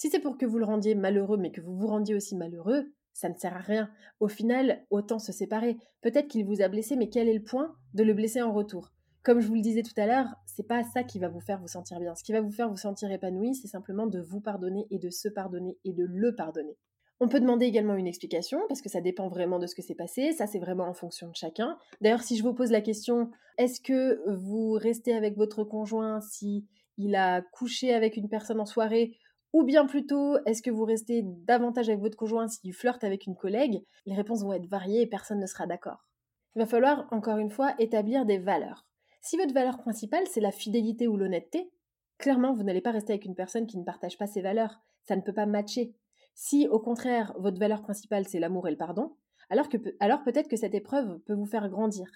Si 0.00 0.08
c'est 0.08 0.20
pour 0.20 0.38
que 0.38 0.46
vous 0.46 0.56
le 0.56 0.64
rendiez 0.64 0.94
malheureux, 0.94 1.36
mais 1.36 1.52
que 1.52 1.60
vous 1.60 1.76
vous 1.76 1.86
rendiez 1.86 2.14
aussi 2.14 2.34
malheureux, 2.34 2.90
ça 3.12 3.28
ne 3.28 3.34
sert 3.34 3.54
à 3.54 3.60
rien. 3.60 3.90
Au 4.18 4.28
final, 4.28 4.82
autant 4.88 5.18
se 5.18 5.30
séparer. 5.30 5.76
Peut-être 6.00 6.26
qu'il 6.26 6.46
vous 6.46 6.62
a 6.62 6.68
blessé, 6.68 6.96
mais 6.96 7.10
quel 7.10 7.28
est 7.28 7.34
le 7.34 7.44
point 7.44 7.76
de 7.92 8.02
le 8.02 8.14
blesser 8.14 8.40
en 8.40 8.50
retour? 8.50 8.94
Comme 9.22 9.40
je 9.40 9.46
vous 9.46 9.56
le 9.56 9.60
disais 9.60 9.82
tout 9.82 9.92
à 9.98 10.06
l'heure, 10.06 10.28
c'est 10.46 10.66
pas 10.66 10.84
ça 10.84 11.04
qui 11.04 11.18
va 11.18 11.28
vous 11.28 11.42
faire 11.42 11.60
vous 11.60 11.68
sentir 11.68 12.00
bien. 12.00 12.14
Ce 12.14 12.24
qui 12.24 12.32
va 12.32 12.40
vous 12.40 12.50
faire 12.50 12.70
vous 12.70 12.78
sentir 12.78 13.12
épanoui, 13.12 13.54
c'est 13.54 13.68
simplement 13.68 14.06
de 14.06 14.20
vous 14.22 14.40
pardonner 14.40 14.86
et 14.90 14.98
de 14.98 15.10
se 15.10 15.28
pardonner 15.28 15.76
et 15.84 15.92
de 15.92 16.06
le 16.08 16.34
pardonner. 16.34 16.78
On 17.20 17.28
peut 17.28 17.38
demander 17.38 17.66
également 17.66 17.94
une 17.94 18.06
explication 18.06 18.58
parce 18.68 18.80
que 18.80 18.88
ça 18.88 19.02
dépend 19.02 19.28
vraiment 19.28 19.58
de 19.58 19.66
ce 19.66 19.74
que 19.74 19.82
s'est 19.82 19.94
passé, 19.94 20.32
ça 20.32 20.46
c'est 20.46 20.60
vraiment 20.60 20.88
en 20.88 20.94
fonction 20.94 21.28
de 21.28 21.36
chacun. 21.36 21.76
D'ailleurs, 22.00 22.22
si 22.22 22.38
je 22.38 22.42
vous 22.42 22.54
pose 22.54 22.70
la 22.70 22.80
question, 22.80 23.30
est-ce 23.58 23.82
que 23.82 24.18
vous 24.34 24.72
restez 24.72 25.12
avec 25.12 25.36
votre 25.36 25.62
conjoint 25.62 26.22
si 26.22 26.66
il 26.96 27.14
a 27.16 27.42
couché 27.42 27.92
avec 27.92 28.16
une 28.16 28.30
personne 28.30 28.60
en 28.60 28.66
soirée 28.66 29.18
ou 29.52 29.64
bien 29.64 29.86
plutôt 29.86 30.36
est-ce 30.46 30.62
que 30.62 30.70
vous 30.70 30.84
restez 30.84 31.22
davantage 31.24 31.88
avec 31.88 32.00
votre 32.00 32.16
conjoint 32.16 32.48
s'il 32.48 32.72
flirte 32.72 33.04
avec 33.04 33.26
une 33.26 33.36
collègue? 33.36 33.82
Les 34.06 34.14
réponses 34.14 34.42
vont 34.42 34.52
être 34.52 34.66
variées 34.66 35.02
et 35.02 35.06
personne 35.06 35.40
ne 35.40 35.46
sera 35.46 35.66
d'accord. 35.66 36.06
Il 36.54 36.60
va 36.60 36.66
falloir 36.66 37.06
encore 37.10 37.38
une 37.38 37.50
fois 37.50 37.74
établir 37.78 38.26
des 38.26 38.38
valeurs. 38.38 38.86
Si 39.20 39.36
votre 39.36 39.54
valeur 39.54 39.78
principale 39.78 40.26
c'est 40.26 40.40
la 40.40 40.52
fidélité 40.52 41.08
ou 41.08 41.16
l'honnêteté, 41.16 41.70
clairement 42.18 42.54
vous 42.54 42.62
n'allez 42.62 42.80
pas 42.80 42.92
rester 42.92 43.12
avec 43.12 43.24
une 43.24 43.34
personne 43.34 43.66
qui 43.66 43.78
ne 43.78 43.84
partage 43.84 44.18
pas 44.18 44.26
ses 44.26 44.42
valeurs, 44.42 44.80
ça 45.02 45.16
ne 45.16 45.22
peut 45.22 45.34
pas 45.34 45.46
matcher. 45.46 45.94
Si 46.34 46.68
au 46.68 46.78
contraire 46.78 47.34
votre 47.38 47.58
valeur 47.58 47.82
principale 47.82 48.26
c'est 48.26 48.40
l'amour 48.40 48.68
et 48.68 48.70
le 48.70 48.76
pardon, 48.76 49.16
alors, 49.50 50.22
peut-être 50.22 50.48
que 50.48 50.56
cette 50.56 50.74
épreuve 50.74 51.18
peut 51.20 51.34
vous 51.34 51.46
faire 51.46 51.68
grandir. 51.68 52.08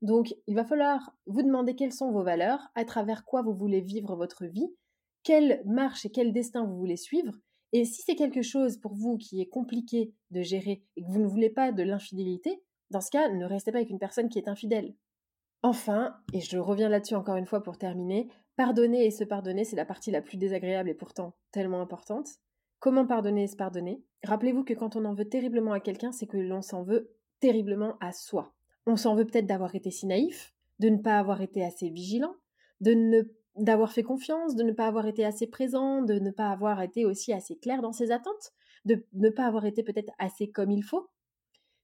Donc 0.00 0.34
il 0.46 0.54
va 0.54 0.64
falloir 0.64 1.14
vous 1.26 1.42
demander 1.42 1.74
quelles 1.74 1.92
sont 1.92 2.10
vos 2.10 2.22
valeurs, 2.22 2.70
à 2.74 2.84
travers 2.84 3.24
quoi 3.24 3.42
vous 3.42 3.52
voulez 3.52 3.80
vivre 3.80 4.16
votre 4.16 4.46
vie, 4.46 4.72
quelle 5.28 5.60
marche 5.66 6.06
et 6.06 6.10
quel 6.10 6.32
destin 6.32 6.64
vous 6.64 6.78
voulez 6.78 6.96
suivre. 6.96 7.34
Et 7.74 7.84
si 7.84 8.00
c'est 8.00 8.14
quelque 8.14 8.40
chose 8.40 8.78
pour 8.78 8.94
vous 8.94 9.18
qui 9.18 9.42
est 9.42 9.48
compliqué 9.50 10.14
de 10.30 10.40
gérer 10.40 10.82
et 10.96 11.02
que 11.02 11.10
vous 11.10 11.20
ne 11.20 11.26
voulez 11.26 11.50
pas 11.50 11.70
de 11.70 11.82
l'infidélité, 11.82 12.62
dans 12.88 13.02
ce 13.02 13.10
cas, 13.10 13.28
ne 13.28 13.44
restez 13.44 13.70
pas 13.70 13.76
avec 13.76 13.90
une 13.90 13.98
personne 13.98 14.30
qui 14.30 14.38
est 14.38 14.48
infidèle. 14.48 14.94
Enfin, 15.62 16.16
et 16.32 16.40
je 16.40 16.56
reviens 16.56 16.88
là-dessus 16.88 17.14
encore 17.14 17.36
une 17.36 17.44
fois 17.44 17.62
pour 17.62 17.76
terminer, 17.76 18.28
pardonner 18.56 19.04
et 19.04 19.10
se 19.10 19.22
pardonner, 19.22 19.64
c'est 19.64 19.76
la 19.76 19.84
partie 19.84 20.10
la 20.10 20.22
plus 20.22 20.38
désagréable 20.38 20.88
et 20.88 20.94
pourtant 20.94 21.34
tellement 21.52 21.82
importante. 21.82 22.30
Comment 22.78 23.06
pardonner 23.06 23.42
et 23.42 23.48
se 23.48 23.56
pardonner? 23.56 24.02
Rappelez-vous 24.24 24.64
que 24.64 24.72
quand 24.72 24.96
on 24.96 25.04
en 25.04 25.12
veut 25.12 25.28
terriblement 25.28 25.72
à 25.72 25.80
quelqu'un, 25.80 26.10
c'est 26.10 26.26
que 26.26 26.38
l'on 26.38 26.62
s'en 26.62 26.84
veut 26.84 27.12
terriblement 27.40 27.98
à 28.00 28.12
soi. 28.12 28.54
On 28.86 28.96
s'en 28.96 29.14
veut 29.14 29.26
peut-être 29.26 29.46
d'avoir 29.46 29.74
été 29.74 29.90
si 29.90 30.06
naïf, 30.06 30.54
de 30.78 30.88
ne 30.88 31.02
pas 31.02 31.18
avoir 31.18 31.42
été 31.42 31.62
assez 31.62 31.90
vigilant, 31.90 32.34
de 32.80 32.94
ne 32.94 33.24
d'avoir 33.58 33.92
fait 33.92 34.02
confiance, 34.02 34.56
de 34.56 34.62
ne 34.62 34.72
pas 34.72 34.86
avoir 34.86 35.06
été 35.06 35.24
assez 35.24 35.46
présent, 35.46 36.02
de 36.02 36.14
ne 36.14 36.30
pas 36.30 36.50
avoir 36.50 36.82
été 36.82 37.04
aussi 37.04 37.32
assez 37.32 37.56
clair 37.56 37.82
dans 37.82 37.92
ses 37.92 38.10
attentes, 38.10 38.52
de 38.84 39.04
ne 39.12 39.30
pas 39.30 39.46
avoir 39.46 39.66
été 39.66 39.82
peut-être 39.82 40.12
assez 40.18 40.50
comme 40.50 40.70
il 40.70 40.82
faut. 40.82 41.08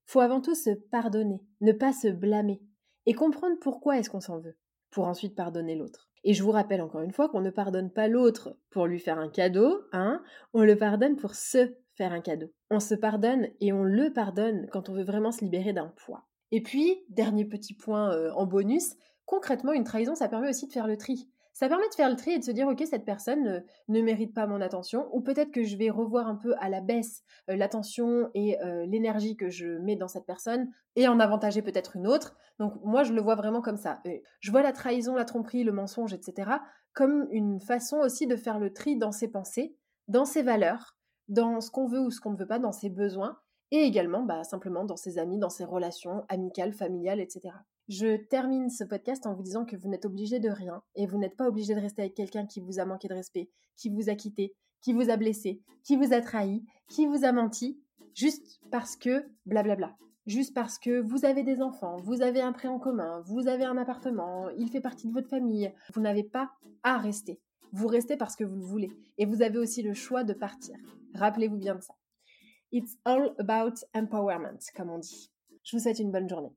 Faut 0.07 0.21
avant 0.21 0.41
tout 0.41 0.55
se 0.55 0.71
pardonner, 0.71 1.41
ne 1.61 1.73
pas 1.73 1.93
se 1.93 2.09
blâmer 2.09 2.61
et 3.07 3.15
comprendre 3.15 3.57
pourquoi 3.61 3.99
est-ce 3.99 4.11
qu'on 4.11 4.21
s'en 4.21 4.39
veut, 4.39 4.57
pour 4.91 5.07
ensuite 5.07 5.35
pardonner 5.35 5.77
l'autre. 5.77 6.11
Et 6.25 6.33
je 6.33 6.43
vous 6.43 6.51
rappelle 6.51 6.81
encore 6.81 7.03
une 7.03 7.13
fois 7.13 7.29
qu'on 7.29 7.43
ne 7.43 7.51
pardonne 7.51 7.91
pas 7.91 8.09
l'autre 8.09 8.57
pour 8.71 8.87
lui 8.87 8.99
faire 8.99 9.19
un 9.19 9.29
cadeau, 9.29 9.83
hein, 9.93 10.23
on 10.55 10.63
le 10.63 10.77
pardonne 10.77 11.17
pour 11.17 11.35
se 11.35 11.75
faire 11.95 12.13
un 12.13 12.21
cadeau. 12.21 12.51
On 12.71 12.81
se 12.81 12.95
pardonne 12.95 13.49
et 13.61 13.73
on 13.73 13.83
le 13.83 14.13
pardonne 14.13 14.67
quand 14.73 14.89
on 14.89 14.95
veut 14.95 15.05
vraiment 15.05 15.33
se 15.33 15.45
libérer 15.45 15.73
d'un 15.73 15.93
poids. 15.97 16.27
Et 16.51 16.63
puis, 16.63 17.05
dernier 17.09 17.45
petit 17.45 17.75
point 17.75 18.13
euh, 18.13 18.33
en 18.33 18.47
bonus, 18.47 18.97
concrètement, 19.27 19.73
une 19.73 19.85
trahison, 19.85 20.15
ça 20.15 20.29
permet 20.29 20.49
aussi 20.49 20.67
de 20.67 20.73
faire 20.73 20.87
le 20.87 20.97
tri 20.97 21.29
ça 21.55 21.69
permet 21.69 21.89
de 21.89 21.95
faire 21.95 22.11
le 22.11 22.17
tri 22.17 22.33
et 22.33 22.39
de 22.39 22.45
se 22.45 22.51
dire 22.51 22.69
ok 22.69 22.83
cette 22.85 23.05
personne 23.05 23.65
ne, 23.89 24.03
mérite 24.03 24.35
pas 24.35 24.47
mon 24.47 24.61
attention 24.61 25.09
ou 25.13 25.23
peut-être 25.23 25.53
que 25.53 25.63
je 25.63 25.77
vais 25.77 25.89
revoir 25.89 26.27
un 26.27 26.35
peu 26.35 26.55
à 26.59 26.69
la 26.69 26.81
baisse 26.81 27.23
euh, 27.49 27.57
l'attention 27.57 28.29
et 28.35 28.61
euh, 28.61 28.85
l'énergie 28.87 29.37
que 29.37 29.49
je 29.49 29.79
mets 29.79 29.97
dans 29.97 30.09
cette 30.09 30.27
personne 30.27 30.69
et 30.97 31.09
en 31.09 31.19
avantager 31.21 31.63
peut-être 31.63 31.97
une 31.97 32.07
autre. 32.07 32.37
Donc 32.59 32.75
moi 32.85 33.05
je 33.05 33.13
le 33.13 33.23
vois 33.23 33.37
vraiment 33.37 33.63
comme 33.63 33.77
ça. 33.77 34.03
je 34.41 34.51
vois 34.51 34.63
la 34.63 34.73
trahison, 34.73 35.15
la 35.15 35.25
tromperie, 35.25 35.65
le 35.65 35.73
mensonge, 35.73 36.13
etc. 36.13 36.51
comme 36.93 37.27
une 37.31 37.61
façon 37.61 37.99
aussi 37.99 38.27
de 38.27 38.37
faire 38.37 38.59
le 38.59 38.73
tri 38.73 38.97
dans 38.97 39.13
ses 39.13 39.29
pensées, 39.29 39.77
dans 40.09 40.25
ses 40.25 40.43
valeurs, 40.43 40.97
dans 41.29 41.61
ce 41.61 41.71
qu'on 41.71 41.87
veut 41.87 42.01
ou 42.01 42.11
ce 42.11 42.21
qu'on 42.21 42.33
ne 42.33 42.37
veut 42.37 42.47
pas, 42.47 42.59
dans 42.59 42.73
ses 42.73 42.91
besoins 42.91 43.39
et 43.71 43.79
également 43.79 44.23
bah, 44.23 44.45
simplement 44.45 44.85
dans 44.85 44.97
ses 44.97 45.19
amis, 45.19 45.39
dans 45.39 45.51
ses 45.51 45.65
relations 45.65 46.25
amicales, 46.29 46.73
familiales, 46.73 47.21
etc. 47.21 47.55
Je 47.89 48.17
termine 48.17 48.71
ce 48.71 48.83
podcast 48.83 49.27
en 49.27 49.35
vous 49.35 49.43
disant 49.43 49.67
que 49.67 49.77
vous 49.77 49.91
n'êtes 49.91 50.07
obligé 50.07 50.41
de 50.41 50.49
rien 50.49 50.83
et 50.95 51.07
vous 51.07 51.19
n'êtes 51.19 51.37
pas 51.37 51.47
obligé 51.47 51.75
de 51.75 51.81
rester 51.81 52.01
avec 52.01 52.15
quelqu'un 52.15 52.47
qui 52.47 52.61
vous 52.61 52.79
a 52.79 52.87
manqué 52.87 53.09
de 53.09 53.15
respect, 53.15 53.51
qui 53.77 53.91
vous 53.91 54.09
a 54.09 54.15
quitté, 54.15 54.55
qui 54.81 54.95
vous 54.95 55.11
a 55.11 55.19
blessé, 55.19 55.61
qui 55.83 55.97
vous 55.97 56.15
a 56.15 56.23
trahi, 56.23 56.65
qui 56.89 57.05
vous 57.05 57.25
a 57.25 57.33
menti, 57.33 57.79
juste 58.15 58.59
parce 58.71 58.97
que 58.97 59.27
blablabla. 59.45 59.95
Juste 60.27 60.55
parce 60.55 60.79
que 60.79 61.01
vous 61.03 61.27
avez 61.27 61.43
des 61.43 61.61
enfants, 61.61 61.97
vous 61.97 62.23
avez 62.23 62.41
un 62.41 62.53
prêt 62.53 62.69
en 62.69 62.79
commun, 62.79 63.21
vous 63.27 63.49
avez 63.49 63.65
un 63.65 63.77
appartement, 63.77 64.49
il 64.57 64.71
fait 64.71 64.81
partie 64.81 65.07
de 65.07 65.13
votre 65.13 65.29
famille. 65.29 65.71
Vous 65.93 66.01
n'avez 66.01 66.25
pas 66.25 66.53
à 66.83 66.97
rester. 66.97 67.39
Vous 67.73 67.89
restez 67.89 68.17
parce 68.17 68.35
que 68.35 68.45
vous 68.45 68.57
le 68.57 68.65
voulez. 68.65 68.91
Et 69.19 69.27
vous 69.27 69.43
avez 69.43 69.59
aussi 69.59 69.83
le 69.83 69.93
choix 69.93 70.25
de 70.25 70.33
partir. 70.33 70.77
Rappelez-vous 71.15 71.59
bien 71.59 71.75
de 71.75 71.83
ça. 71.83 71.95
It's 72.73 72.97
all 73.05 73.35
about 73.39 73.75
empowerment, 73.95 74.61
comme 74.75 74.89
on 74.89 74.99
dit. 74.99 75.31
Je 75.63 75.77
vous 75.77 75.83
souhaite 75.83 75.99
une 75.99 76.11
bonne 76.11 76.29
journée. 76.29 76.57